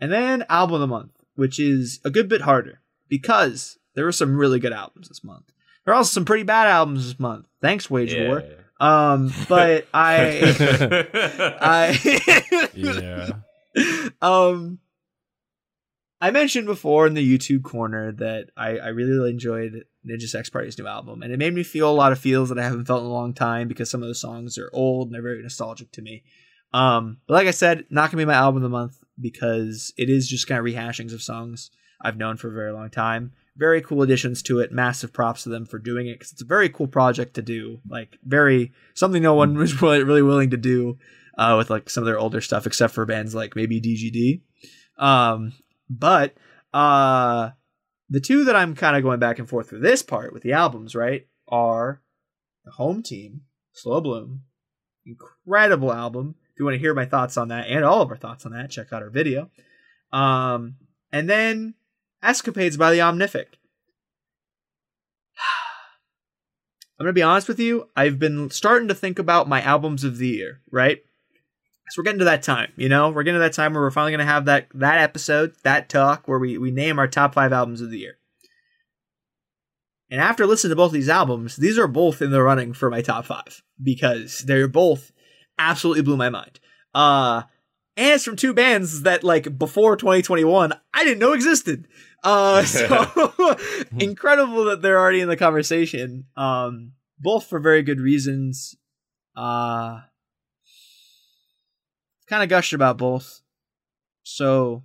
[0.00, 4.12] and then album of the month, which is a good bit harder because there were
[4.12, 5.52] some really good albums this month.
[5.84, 7.46] There are also some pretty bad albums this month.
[7.60, 8.42] Thanks, Wage War.
[8.78, 11.08] Um, but I,
[11.60, 14.08] I, Yeah.
[14.22, 14.78] um,
[16.20, 20.78] I mentioned before in the YouTube corner that I, I really enjoyed Ninja Sex Party's
[20.78, 23.02] new album, and it made me feel a lot of feels that I haven't felt
[23.02, 25.92] in a long time because some of the songs are old and they're very nostalgic
[25.92, 26.24] to me.
[26.72, 30.08] Um, but like I said, not gonna be my album of the month because it
[30.08, 33.32] is just kind of rehashings of songs I've known for a very long time.
[33.56, 34.72] Very cool additions to it.
[34.72, 37.80] Massive props to them for doing it because it's a very cool project to do.
[37.88, 40.98] Like very something no one was really, really willing to do
[41.38, 44.42] uh, with like some of their older stuff, except for bands like maybe DGD.
[45.02, 45.52] Um,
[45.88, 46.34] but
[46.72, 47.50] uh,
[48.08, 50.52] the two that I'm kind of going back and forth for this part with the
[50.52, 52.02] albums, right, are
[52.64, 54.42] the Home Team, Slow Bloom,
[55.04, 56.34] incredible album.
[56.52, 58.52] If you want to hear my thoughts on that and all of our thoughts on
[58.52, 59.50] that, check out our video.
[60.12, 60.76] Um,
[61.12, 61.74] and then
[62.22, 63.46] Escapades by the Omnific.
[66.98, 67.88] I'm gonna be honest with you.
[67.94, 71.00] I've been starting to think about my albums of the year, right?
[71.88, 73.10] So we're getting to that time, you know.
[73.10, 76.26] We're getting to that time where we're finally gonna have that that episode, that talk,
[76.26, 78.18] where we we name our top five albums of the year.
[80.10, 83.02] And after listening to both these albums, these are both in the running for my
[83.02, 85.12] top five because they're both
[85.58, 86.60] absolutely blew my mind.
[86.94, 87.42] Uh,
[87.96, 91.88] and it's from two bands that like before 2021 I didn't know existed.
[92.22, 93.56] Uh, so
[93.98, 96.26] incredible that they're already in the conversation.
[96.36, 98.76] Um, both for very good reasons.
[99.34, 100.00] Uh,
[102.26, 103.42] kind of gushed about both.
[104.22, 104.84] So,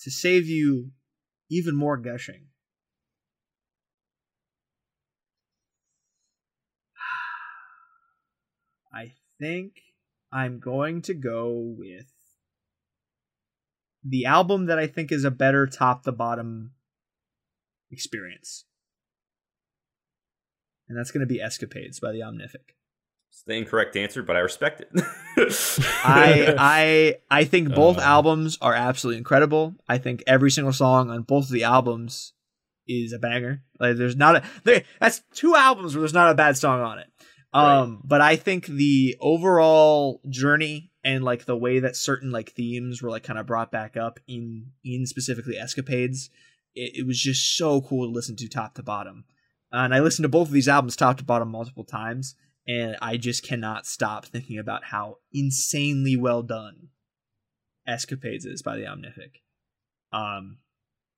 [0.00, 0.90] to save you
[1.50, 2.46] even more gushing,
[8.92, 9.74] I think
[10.32, 12.12] I'm going to go with
[14.04, 16.72] the album that I think is a better top to bottom
[17.90, 18.64] experience.
[20.88, 22.76] And that's going to be Escapades by the Omnific.
[23.30, 24.90] It's the incorrect answer, but I respect it.
[26.04, 28.02] I I I think both Uh.
[28.02, 29.74] albums are absolutely incredible.
[29.88, 32.32] I think every single song on both of the albums
[32.88, 33.62] is a banger.
[33.80, 36.98] Like there's not a there, that's two albums where there's not a bad song on
[36.98, 37.06] it.
[37.52, 43.00] Um but I think the overall journey and like the way that certain like themes
[43.02, 46.30] were like kind of brought back up in in specifically escapades
[46.74, 49.24] it, it was just so cool to listen to top to bottom.
[49.72, 52.34] And I listened to both of these albums top to bottom multiple times
[52.66, 56.88] and I just cannot stop thinking about how insanely well done
[57.86, 59.40] Escapades is by the Omnific.
[60.12, 60.58] Um,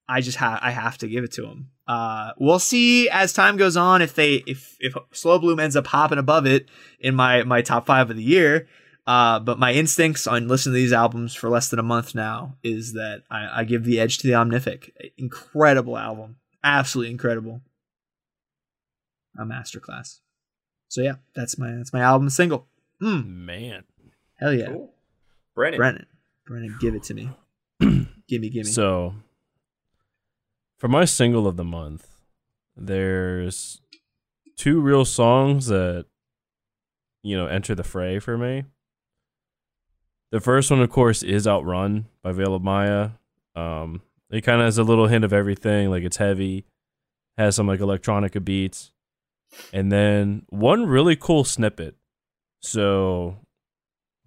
[0.09, 1.71] I just have I have to give it to him.
[1.87, 5.87] Uh, we'll see as time goes on if they if if Slow Bloom ends up
[5.87, 6.69] hopping above it
[7.01, 8.67] in my my top five of the year.
[9.07, 12.57] Uh, but my instincts on listening to these albums for less than a month now
[12.63, 14.91] is that I, I give the edge to the Omnific.
[15.17, 17.63] Incredible album, absolutely incredible.
[19.39, 20.19] A masterclass.
[20.89, 22.67] So yeah, that's my that's my album single.
[23.03, 23.85] Mm, Man.
[24.37, 24.93] hell yeah, Cool.
[25.55, 25.79] Brennan.
[25.79, 26.07] Brennan,
[26.47, 27.31] Brennan, give it to me.
[28.29, 28.65] gimme, gimme.
[28.65, 29.15] So,
[30.79, 32.07] for my single of the month,
[32.77, 33.81] there's
[34.57, 36.07] two real songs that,
[37.23, 38.65] you know, enter the fray for me.
[40.31, 43.11] The first one, of course, is Outrun by Veil of Maya.
[43.57, 45.91] Um, it kind of has a little hint of everything.
[45.91, 46.65] Like, it's heavy,
[47.37, 48.93] has some, like, electronica beats.
[49.73, 51.97] And then one really cool snippet.
[52.61, 53.37] So,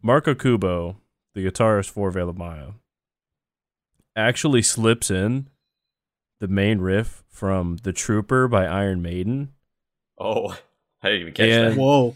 [0.01, 0.95] Marc Okubo,
[1.33, 2.71] the guitarist for Veil of Maya,
[4.15, 5.47] actually slips in
[6.39, 9.53] the main riff from The Trooper by Iron Maiden.
[10.19, 10.57] Oh,
[11.01, 11.69] I didn't even catch Yeah.
[11.69, 11.77] that.
[11.77, 12.15] Whoa.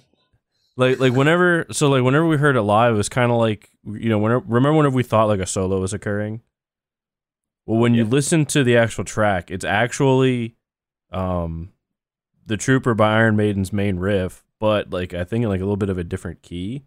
[0.78, 3.70] Like like whenever so like whenever we heard it live, it was kind of like
[3.86, 6.42] you know whenever remember whenever we thought like a solo was occurring.
[7.66, 10.56] Well, when you listen to the actual track, it's actually
[11.12, 11.72] um
[12.46, 15.78] the Trooper by Iron Maiden's main riff, but like I think in like a little
[15.78, 16.84] bit of a different key.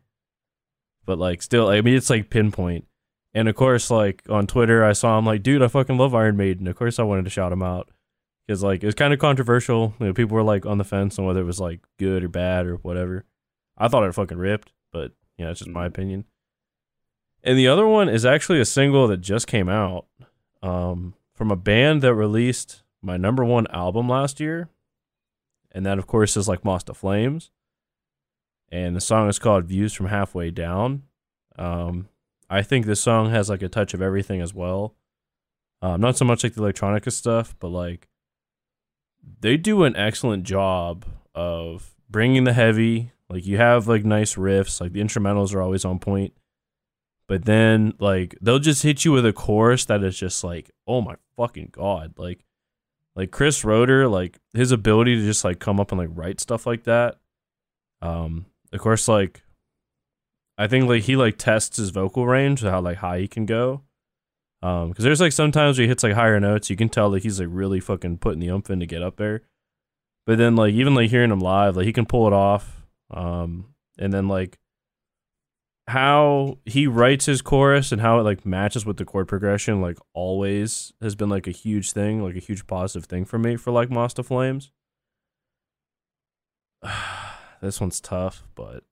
[1.04, 2.86] But like still, I mean it's like pinpoint.
[3.34, 6.36] And of course, like on Twitter, I saw him like, dude, I fucking love Iron
[6.36, 6.66] Maiden.
[6.66, 7.90] Of course, I wanted to shout him out
[8.46, 9.94] because like it was kind of controversial.
[10.00, 12.28] You know, people were like on the fence on whether it was like good or
[12.28, 13.24] bad or whatever.
[13.76, 16.24] I thought it fucking ripped, but you know, it's just my opinion.
[17.44, 20.06] And the other one is actually a single that just came out
[20.62, 24.68] um, from a band that released my number one album last year,
[25.72, 27.50] and that of course is like Moths to Flames.
[28.70, 31.04] And the song is called "Views from Halfway Down."
[31.58, 32.08] Um,
[32.50, 34.94] I think this song has like a touch of everything as well.
[35.80, 38.08] Um, not so much like the electronica stuff, but like
[39.40, 41.04] they do an excellent job
[41.34, 43.12] of bringing the heavy.
[43.28, 46.32] Like you have like nice riffs, like the instrumentals are always on point.
[47.26, 51.00] But then like they'll just hit you with a chorus that is just like, oh
[51.00, 52.44] my fucking god, like
[53.18, 56.66] like Chris Roetter, like his ability to just like come up and like write stuff
[56.66, 57.16] like that.
[58.00, 59.42] Um, of course, like
[60.56, 63.82] I think like he like tests his vocal range, how like high he can go.
[64.62, 67.24] Um, because there's like sometimes where he hits like higher notes, you can tell that
[67.24, 69.42] he's like really fucking putting the umph in to get up there.
[70.24, 72.82] But then like even like hearing him live, like he can pull it off.
[73.10, 74.60] Um, and then like
[75.88, 79.98] how he writes his chorus and how it like matches with the chord progression, like
[80.12, 83.70] always has been like a huge thing, like a huge positive thing for me for
[83.70, 84.70] like Moths to Flames.
[87.62, 88.84] this one's tough, but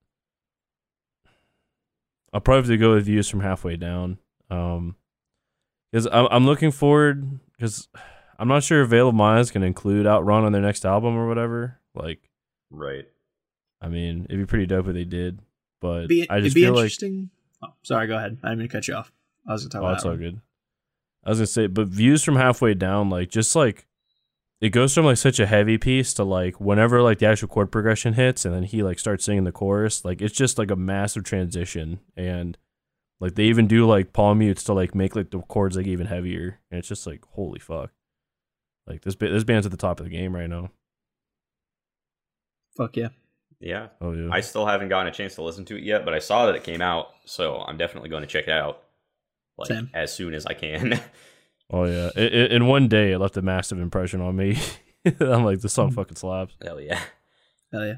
[2.32, 4.16] I'll probably have to go with views from halfway down.
[4.50, 4.96] Um,
[5.92, 7.88] because I'm I'm looking forward because
[8.38, 11.14] I'm not sure if Veil of Maya is gonna include Outrun on their next album
[11.14, 11.78] or whatever.
[11.94, 12.30] Like,
[12.70, 13.06] Right.
[13.82, 15.40] I mean, it'd be pretty dope if they did,
[15.80, 17.30] but Be, I it'd just be feel like interesting.
[17.62, 18.38] Oh, sorry, go ahead.
[18.42, 19.12] I didn't mean to cut you off.
[19.46, 20.20] I was gonna talk oh, about it's that all one.
[20.20, 20.40] good.
[21.24, 23.86] I was gonna say, but views from halfway down, like just like
[24.60, 27.70] it goes from like such a heavy piece to like whenever like the actual chord
[27.70, 30.76] progression hits and then he like starts singing the chorus, like it's just like a
[30.76, 32.56] massive transition and
[33.20, 36.06] like they even do like palm mutes to like make like the chords like even
[36.06, 37.90] heavier and it's just like holy fuck.
[38.86, 40.70] Like this this band's at the top of the game right now.
[42.76, 43.08] Fuck yeah.
[43.60, 43.88] Yeah.
[44.00, 44.28] Oh yeah.
[44.30, 46.54] I still haven't gotten a chance to listen to it yet, but I saw that
[46.54, 48.82] it came out, so I'm definitely going to check it out.
[49.58, 49.90] Like Same.
[49.94, 51.00] as soon as I can.
[51.70, 52.10] oh yeah.
[52.16, 54.58] I- I- in one day it left a massive impression on me.
[55.20, 56.54] I'm like this song fucking slaps.
[56.62, 57.00] Hell yeah.
[57.72, 57.96] Hell yeah.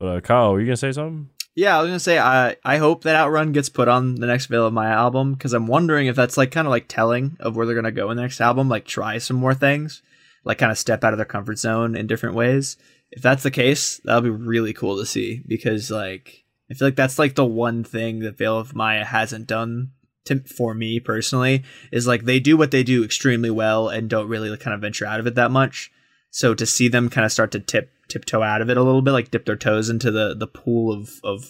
[0.00, 1.28] But uh, Kyle, were you gonna say something?
[1.54, 4.46] Yeah, I was gonna say I I hope that Outrun gets put on the next
[4.46, 7.54] Veil of Maya album because I'm wondering if that's like kind of like telling of
[7.54, 8.68] where they're gonna go in the next album.
[8.70, 10.02] Like try some more things,
[10.44, 12.78] like kind of step out of their comfort zone in different ways.
[13.12, 16.96] If that's the case, that'll be really cool to see because like I feel like
[16.96, 19.90] that's like the one thing that Veil of Maya hasn't done
[20.24, 24.28] to, for me personally is like they do what they do extremely well and don't
[24.28, 25.90] really like, kind of venture out of it that much.
[26.30, 29.02] So to see them kind of start to tip tiptoe out of it a little
[29.02, 31.44] bit, like dip their toes into the the pool of of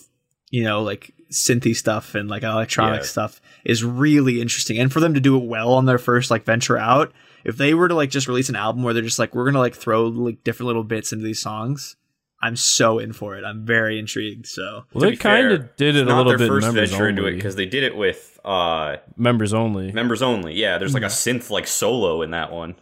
[0.51, 3.07] you know like synthy stuff and like electronic Yeah.
[3.07, 4.79] stuff is really interesting.
[4.79, 7.13] And for them to do it well on their first like venture out,
[7.45, 9.59] if they were to like just release an album where they're just like we're gonna
[9.59, 11.97] like throw like different little bits into these songs,
[12.40, 13.45] I'm so in for it.
[13.45, 14.47] I'm very intrigued.
[14.47, 17.34] So Well, they kind of did it a little bit first members venture into it
[17.34, 19.93] because they did it with uh members only.
[19.93, 20.55] members only.
[20.55, 22.74] Yeah, there's like a synth like solo in that one.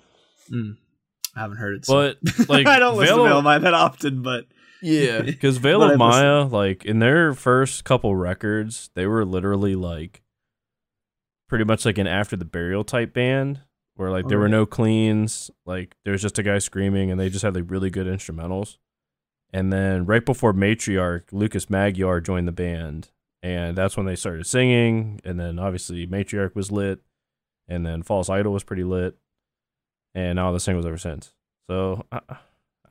[0.53, 1.85] I haven't heard it.
[1.87, 1.95] So.
[1.95, 4.47] But like I don't listen Veil to of- Veil of Maya that often, but
[4.83, 10.23] Yeah, because Veil of Maya, like in their first couple records, they were literally like
[11.49, 13.61] pretty much like an after the burial type band,
[14.01, 17.29] where like there were no cleans, like there was just a guy screaming, and they
[17.29, 18.79] just had like really good instrumentals.
[19.53, 23.11] And then right before Matriarch, Lukas Magyar joined the band,
[23.43, 25.21] and that's when they started singing.
[25.25, 27.01] And then obviously Matriarch was lit,
[27.69, 29.17] and then False Idol was pretty lit,
[30.15, 31.33] and all the singles ever since.
[31.69, 32.21] So, I,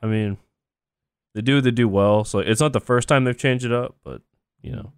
[0.02, 0.38] I mean,
[1.34, 2.24] they do they do well.
[2.24, 4.22] So it's not the first time they've changed it up, but
[4.62, 4.92] you know,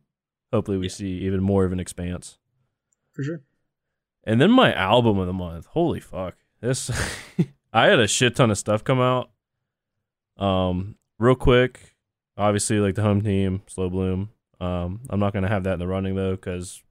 [0.52, 0.92] hopefully we Yeah.
[0.92, 2.38] see even more of an expanse.
[3.12, 3.40] for sure.
[4.24, 5.66] And then my album of the month.
[5.66, 6.36] Holy fuck.
[6.60, 6.90] This
[7.72, 9.30] I had a shit ton of stuff come out.
[10.38, 11.96] Um real quick,
[12.36, 14.30] obviously like the home team, Slow Bloom.
[14.60, 16.82] Um I'm not going to have that in the running though cuz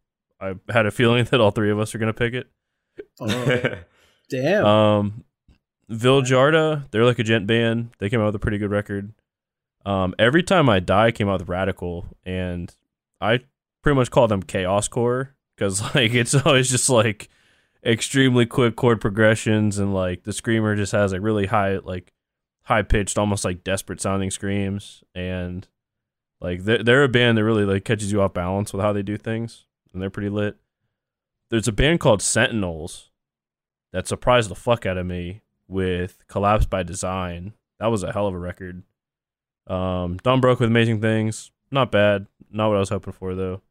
[0.42, 2.48] I had a feeling that all three of us are going to pick it.
[3.20, 3.76] Oh,
[4.30, 4.66] damn.
[4.66, 5.24] Um,
[5.90, 7.92] Vildhjarta, they're like a djent band.
[8.00, 9.14] They came out with a pretty good record.
[9.86, 12.74] Um, Every Time I Die came out with Radical, and
[13.20, 13.42] I
[13.82, 17.30] pretty much call them Chaos Core because like it's always just like
[17.86, 22.12] extremely quick chord progressions, and like the screamer just has like really high, like
[22.64, 25.68] high pitched, almost like desperate sounding screams, and
[26.40, 29.04] like they're, they're a band that really like catches you off balance with how they
[29.04, 30.58] do things, and they're pretty lit.
[31.50, 33.10] There's a band called Sentinels
[33.92, 37.54] that surprised the fuck out of me with Collapse by Design.
[37.80, 38.84] That was a hell of a record.
[39.68, 42.28] Um, Don Broco with Amazing Things, not bad.
[42.50, 43.62] Not what I was hoping for though.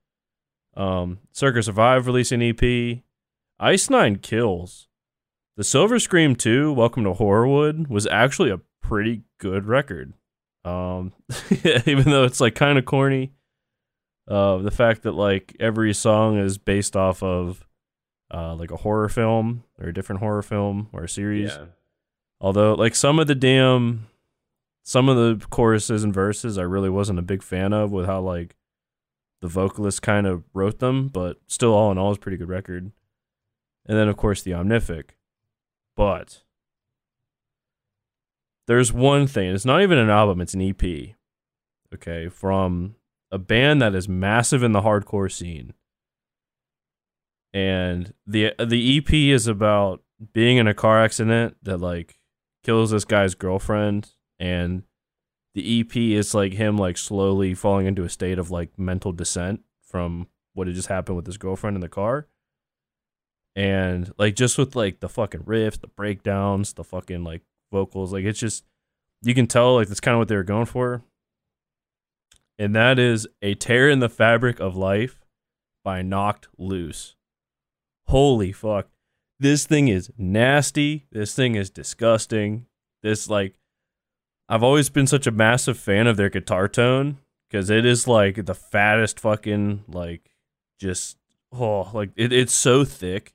[0.76, 3.02] Um, Circa Survive releasing EP.
[3.58, 4.88] Ice Nine Kills.
[5.56, 10.14] The Silver Scream 2, Welcome to Horrorwood, was actually a pretty good record.
[10.64, 11.12] Um,
[11.86, 13.32] even though it's like kind of corny.
[14.28, 17.66] Uh, the fact that like every song is based off of
[18.32, 21.50] uh, like a horror film or a different horror film or a series.
[21.50, 21.66] yeah.
[22.40, 24.06] Although, like some of the damn,
[24.82, 28.20] some of the choruses and verses, I really wasn't a big fan of with how
[28.20, 28.56] like
[29.40, 31.08] the vocalist kind of wrote them.
[31.08, 32.92] But still, all in all, is pretty good record.
[33.86, 35.10] And then, of course, the Omnific.
[35.96, 36.42] But
[38.66, 39.50] there's one thing.
[39.52, 40.40] It's not even an album.
[40.40, 41.16] It's an EP.
[41.92, 42.94] Okay, from
[43.32, 45.74] a band that is massive in the hardcore scene.
[47.52, 52.20] And the the EP is about being in a car accident that like
[52.62, 54.84] kills this guy's girlfriend and
[55.54, 59.60] the EP is like him like slowly falling into a state of like mental descent
[59.82, 62.28] from what had just happened with his girlfriend in the car.
[63.56, 67.42] And like just with like the fucking riffs, the breakdowns, the fucking like
[67.72, 68.64] vocals, like it's just
[69.22, 71.02] you can tell like that's kind of what they were going for.
[72.58, 75.20] And that is a tear in the fabric of life
[75.82, 77.16] by Knocked Loose.
[78.06, 78.88] Holy fuck.
[79.38, 81.06] This thing is nasty.
[81.10, 82.66] This thing is disgusting.
[83.02, 83.54] This like
[84.50, 88.46] I've always been such a massive fan of their guitar tone because it is like
[88.46, 90.32] the fattest fucking like
[90.80, 91.16] just
[91.52, 93.32] oh like it, it's so thick.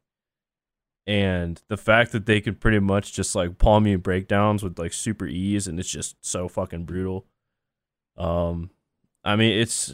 [1.07, 4.91] And the fact that they could pretty much just like palm you breakdowns with like
[4.91, 7.26] super ease and it's just so fucking brutal.
[8.18, 8.72] Um
[9.24, 9.93] i mean it's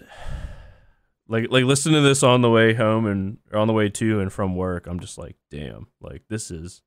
[1.28, 4.32] like like listen to this on the way home and on the way to and
[4.32, 6.82] from work i'm just like damn like this is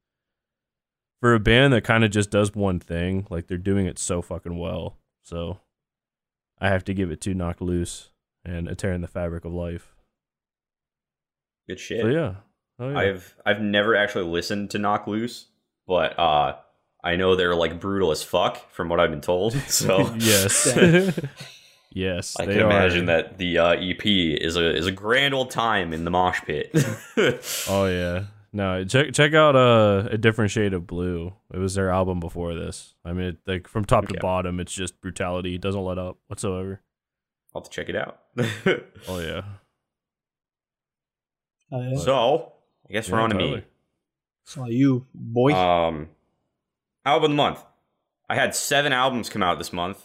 [1.24, 4.20] for a band that kind of just does one thing like they're doing it so
[4.20, 5.58] fucking well so
[6.58, 8.10] i have to give it to knock loose
[8.44, 9.94] and a tear in the fabric of life
[11.66, 12.02] Good shit.
[12.02, 12.34] so yeah
[12.78, 12.98] oh, yeah.
[12.98, 15.46] I've I've never actually listened to Knock Loose,
[15.86, 16.56] but uh
[17.02, 19.54] I know they're like brutal as fuck from what I've been told.
[19.68, 20.76] So yes
[21.90, 22.66] yes I can are.
[22.66, 26.42] imagine that the uh, EP is a is a grand old time in the mosh
[26.42, 26.70] pit.
[27.66, 28.24] Oh yeah.
[28.56, 31.32] No, check check out uh, a different shade of blue.
[31.52, 32.94] It was their album before this.
[33.04, 34.14] I mean, it, like from top Okay.
[34.14, 35.56] to bottom, it's just brutality.
[35.56, 36.80] It doesn't let up whatsoever.
[37.52, 38.20] I'll have to check it out.
[39.08, 39.42] Oh yeah.
[41.72, 41.98] Oh, yeah.
[41.98, 42.52] so
[42.88, 43.42] I guess we're Yeah, on to me.
[43.42, 43.64] totally.
[44.44, 45.52] Saw you, boy.
[45.52, 46.08] Um,
[47.04, 47.64] album of the month.
[48.28, 50.00] I had seven albums come out this month.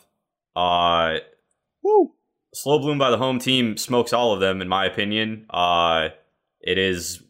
[0.56, 1.18] Uh,
[1.84, 2.14] Woo.
[2.54, 5.46] Slow Bloom by the home team smokes all of them, in my opinion.
[5.52, 6.10] Uh,
[6.62, 7.22] it is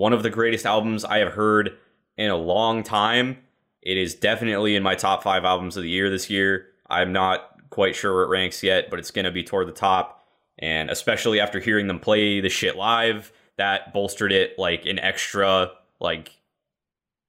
[0.00, 1.76] one of the greatest albums I have heard
[2.16, 3.36] in a long time.
[3.82, 6.68] It is definitely in my top five albums of the year this year.
[6.88, 9.72] I'm not quite sure where it ranks yet, but it's going to be toward the
[9.72, 10.24] top.
[10.58, 15.72] And especially after hearing them play the shit live, that bolstered it like an extra
[16.00, 16.30] like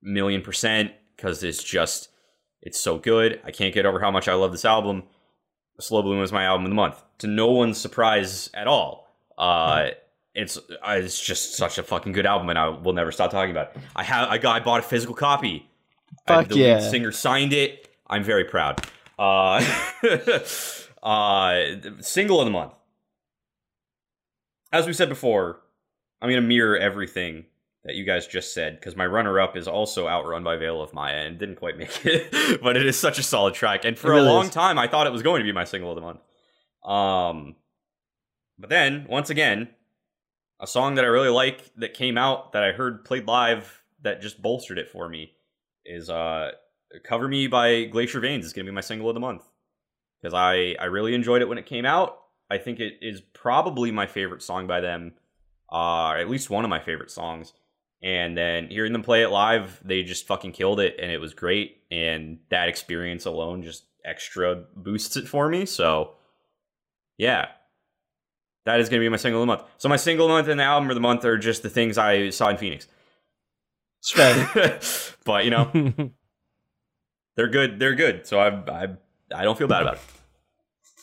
[0.01, 2.07] million percent because it's just
[2.61, 3.41] it's so good.
[3.43, 5.03] I can't get over how much I love this album.
[5.81, 7.03] Slow Bloom was my album of the month.
[7.17, 9.09] To no one's surprise at all.
[9.37, 9.89] Uh,
[10.33, 13.51] it's uh, it's just such a fucking good album, and I will never stop talking
[13.51, 13.81] about it.
[13.95, 15.67] I have I got I bought a physical copy.
[16.27, 16.79] I- Fuck the yeah.
[16.79, 17.89] lead singer signed it.
[18.07, 18.85] I'm very proud.
[19.17, 19.63] Uh,
[21.03, 21.61] uh,
[21.99, 22.73] single of the month.
[24.73, 25.61] As we said before,
[26.21, 27.45] I'm gonna mirror everything
[27.83, 31.25] that you guys just said because my runner-up is also outrun by Veil of Maya
[31.25, 33.85] and didn't quite make it, but it is such a solid track.
[33.85, 34.51] And for really a long is.
[34.51, 36.19] time, I thought it was going to be my single of the month.
[36.85, 37.55] Um,
[38.59, 39.69] but then once again,
[40.61, 44.21] a song that I really like that came out that I heard played live that
[44.21, 45.33] just bolstered it for me
[45.85, 46.51] is uh
[47.03, 48.45] "Cover Me" by Glacier Veins.
[48.45, 49.43] is gonna be my single of the month
[50.21, 52.19] because I I really enjoyed it when it came out.
[52.49, 55.13] I think it is probably my favorite song by them,
[55.71, 57.53] uh, at least one of my favorite songs.
[58.03, 61.33] And then hearing them play it live, they just fucking killed it, and it was
[61.33, 61.83] great.
[61.91, 65.65] And that experience alone just extra boosts it for me.
[65.65, 66.15] So,
[67.17, 67.49] yeah,
[68.65, 69.63] that is gonna be my single of the month.
[69.77, 72.29] So my single month and the album of the month are just the things I
[72.29, 72.87] saw in Phoenix.
[75.23, 75.71] But you know,
[77.35, 77.79] they're good.
[77.79, 78.25] They're good.
[78.25, 78.87] So I I
[79.35, 80.01] I don't feel bad about it.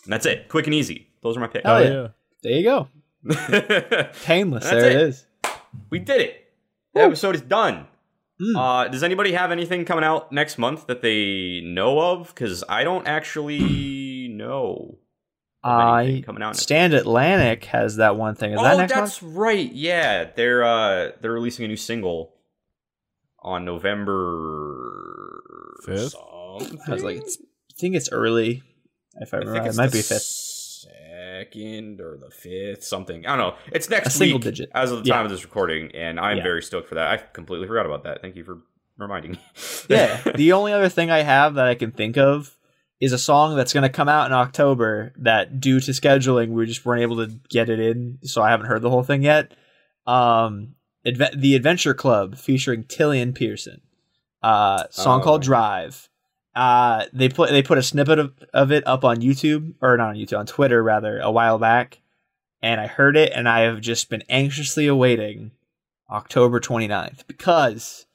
[0.05, 0.49] And that's it.
[0.49, 1.09] Quick and easy.
[1.23, 1.65] Those are my picks.
[1.65, 1.91] Hell Oh yeah.
[1.91, 2.09] yeah.
[2.43, 2.89] there you go.
[4.25, 4.69] Painless.
[4.69, 5.03] There it it.
[5.03, 5.27] is.
[5.91, 6.45] we did it.
[6.95, 7.87] The episode is done.
[8.41, 8.57] Mm.
[8.57, 12.29] Uh, does anybody have anything coming out next month that they know of?
[12.29, 14.99] Because I don't actually know.
[15.65, 18.53] Of anything I coming out Stand Atlantic has that one thing.
[18.53, 19.35] Is oh, that next that's month?
[19.37, 19.73] right.
[19.73, 22.35] Yeah, they're uh they're releasing a new single
[23.41, 25.43] on November
[25.85, 26.13] Fifth?
[26.13, 26.79] something.
[26.87, 28.63] I was like, it's, I think it's early.
[29.21, 30.23] If I I remember, think it might be fifth.
[30.23, 33.27] second or the fifth, something.
[33.27, 33.57] I don't know.
[33.73, 34.71] It's next A single digit.
[34.75, 35.15] as of the Yeah.
[35.17, 36.43] time of this recording, and I'm Yeah.
[36.43, 37.09] very stoked for that.
[37.09, 38.21] I completely forgot about that.
[38.23, 38.59] Thank you for
[38.97, 39.41] reminding me.
[39.89, 40.21] yeah.
[40.35, 42.57] The only other thing I have that I can think of
[43.01, 46.67] is a song that's going to come out in October that, due to scheduling, we
[46.67, 49.53] just weren't able to get it in, so I haven't heard the whole thing yet.
[50.07, 50.75] Um,
[51.07, 53.81] Adve- the Adventure Club featuring Tilian Pearson.
[54.43, 55.43] Uh, song Oh, called.
[55.43, 56.09] Drive.
[56.55, 60.11] Uh, they put they put a snippet of, of it up on YouTube or not
[60.11, 62.01] on YouTube on Twitter rather a while back,
[62.61, 65.53] and I heard it and I have just been anxiously awaiting
[66.11, 68.07] October 29th because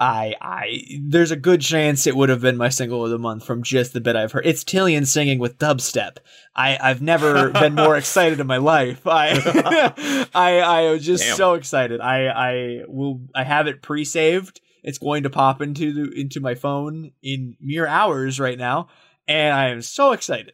[0.00, 3.44] I I there's a good chance it would have been my single of the month
[3.44, 4.46] from just the bit I've heard.
[4.46, 6.16] It's Tilian singing with dubstep.
[6.54, 9.06] I I've never been more excited in my life.
[9.06, 11.36] I I I was just Damn.
[11.36, 12.00] so excited.
[12.00, 14.60] I I will I have it pre-saved.
[14.82, 18.88] It's going to pop into the, into my phone in mere hours right now,
[19.26, 20.52] and I am so excited.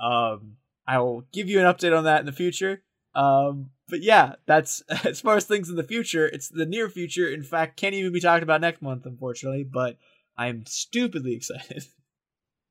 [0.00, 0.56] Um,
[0.86, 2.82] I will give you an update on that in the future.
[3.14, 6.26] Um, but yeah, that's as far as things in the future.
[6.26, 7.28] It's the near future.
[7.28, 9.64] In fact, can't even be talked about next month, unfortunately.
[9.64, 9.96] But
[10.36, 11.84] I'm stupidly excited.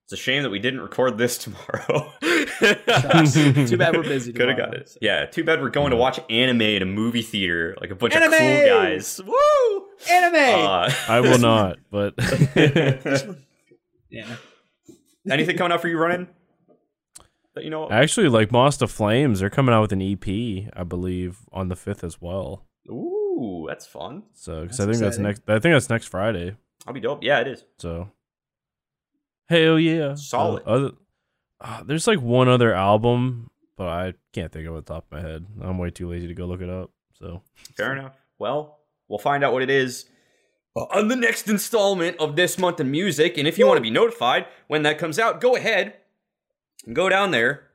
[0.06, 2.14] It's a shame that we didn't record this tomorrow.
[2.22, 4.88] Too bad we're busy Could have got it.
[4.88, 5.00] so.
[5.02, 8.16] Yeah, too bad we're going to watch anime in a movie theater, like a bunch
[8.16, 8.38] of Anime!
[8.38, 9.20] cool guys.
[9.22, 9.88] Woo!
[10.10, 10.66] Anime.
[10.66, 12.14] Uh, I will not, but
[14.10, 14.34] yeah.
[15.30, 16.30] anything coming up for you running?
[17.58, 17.90] That you know?
[17.90, 21.76] actually, like Moths to Flames, they're coming out with an EP, I believe, on the
[21.76, 22.68] fifth as well.
[22.88, 24.24] Ooh, that's fun.
[24.34, 25.42] So, because I think that's next.
[25.48, 26.56] I think that's next Friday.
[26.86, 27.24] I'll be dope.
[27.24, 27.64] Yeah, it is.
[27.80, 28.12] So,
[29.50, 30.62] hell yeah, Solid.
[30.68, 30.92] Uh, other,
[31.60, 35.06] uh, there's like one other album, but I can't think of it off the top
[35.12, 35.48] of my head.
[35.60, 36.92] I'm way too lazy to go look it up.
[37.14, 37.42] So,
[37.76, 38.14] Fair enough.
[38.38, 40.06] Well, we'll find out what it is
[40.76, 43.40] on the next installment of this month in music.
[43.40, 45.96] And if you want to be notified when that comes out, go ahead
[46.88, 47.68] and go down there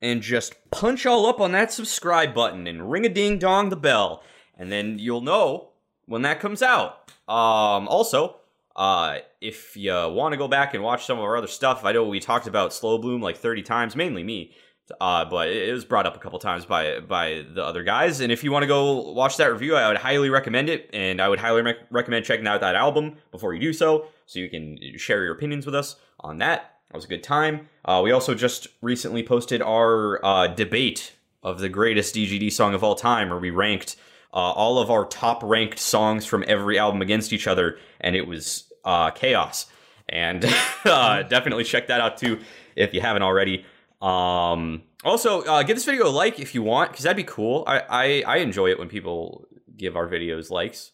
[0.00, 3.76] and just punch all up on that subscribe button and ring a ding dong the
[3.76, 4.22] bell.
[4.56, 5.70] And then you'll know
[6.06, 7.10] when that comes out.
[7.28, 8.36] Um, also,
[8.76, 11.92] uh, if you want to go back and watch some of our other stuff, I
[11.92, 14.54] know we talked about Slow Bloom like 30 times, mainly me.
[15.00, 18.20] Uh, but it was brought up a couple times by by the other guys.
[18.20, 20.90] And if you want to go watch that review, I would highly recommend it.
[20.92, 24.40] And I would highly rec- recommend checking out that album before you do so, so
[24.40, 26.79] you can share your opinions with us on that.
[26.90, 27.68] That was a good time.
[27.84, 32.82] Uh, we also just recently posted our uh, debate of the greatest DGD song of
[32.82, 33.94] all time, where we ranked
[34.34, 38.26] uh, all of our top ranked songs from every album against each other, and it
[38.26, 39.66] was uh, chaos.
[40.08, 40.44] And
[40.84, 42.40] uh, definitely check that out too
[42.74, 43.64] if you haven't already.
[44.02, 47.62] Um, also, uh, give this video a like if you want, because that'd be cool.
[47.68, 50.90] I, I I enjoy it when people give our videos likes.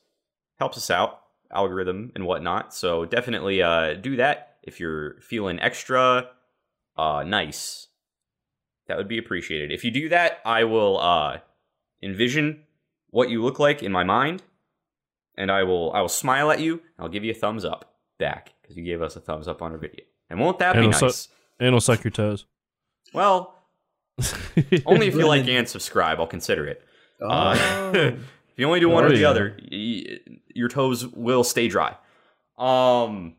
[0.56, 2.74] Helps us out, algorithm and whatnot.
[2.74, 3.56] So definitely
[4.02, 6.28] do that if you're feeling extra
[6.96, 7.88] uh, nice.
[8.88, 9.72] That would be appreciated.
[9.72, 11.38] If you do that, I will uh,
[12.02, 12.62] envision
[13.10, 14.42] what you look like in my mind,
[15.36, 16.80] and I will I will smile at you.
[16.98, 19.72] I'll give you a thumbs up back because you gave us a thumbs up on
[19.72, 20.04] our video.
[20.30, 21.28] And won't that be And also- nice?
[21.58, 22.44] And it'll suck your toes.
[23.12, 23.54] Well,
[24.86, 26.82] only if you like and subscribe, I'll consider it.
[27.20, 29.30] Uh, if you only do one Oh, or the yeah.
[29.30, 30.18] other, y-
[30.54, 31.96] your toes will stay dry.
[32.58, 33.34] Um,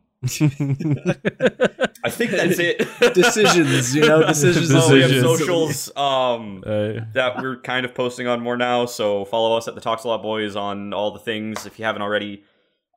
[2.03, 2.79] I think that's it.
[3.13, 4.71] decisions, you know, decisions.
[4.73, 8.85] Oh, we have socials um, Uh, that we're kind of posting on more now.
[8.85, 11.85] So follow us at the Talks a Lot Boys on all the things if you
[11.85, 12.43] haven't already.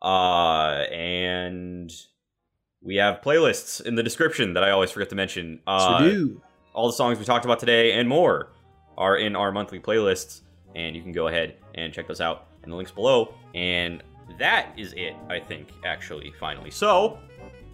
[0.02, 1.92] Uh, and
[2.82, 5.60] we have playlists in the description that I always forget to mention.
[5.66, 6.42] Uh, we do.
[6.74, 8.52] all the songs we talked about today and more
[8.96, 10.40] are in our monthly playlists,
[10.74, 13.34] and you can go ahead and check those out in the links below.
[13.54, 14.02] And
[14.38, 16.70] that is it, I think, actually, finally.
[16.70, 17.18] So,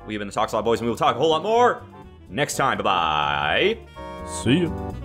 [0.06, 1.42] we have been the Talks a Lot Boys, and we will talk a whole lot
[1.42, 1.82] more
[2.28, 2.78] next time.
[2.78, 3.78] Bye bye.
[4.42, 4.96] see you.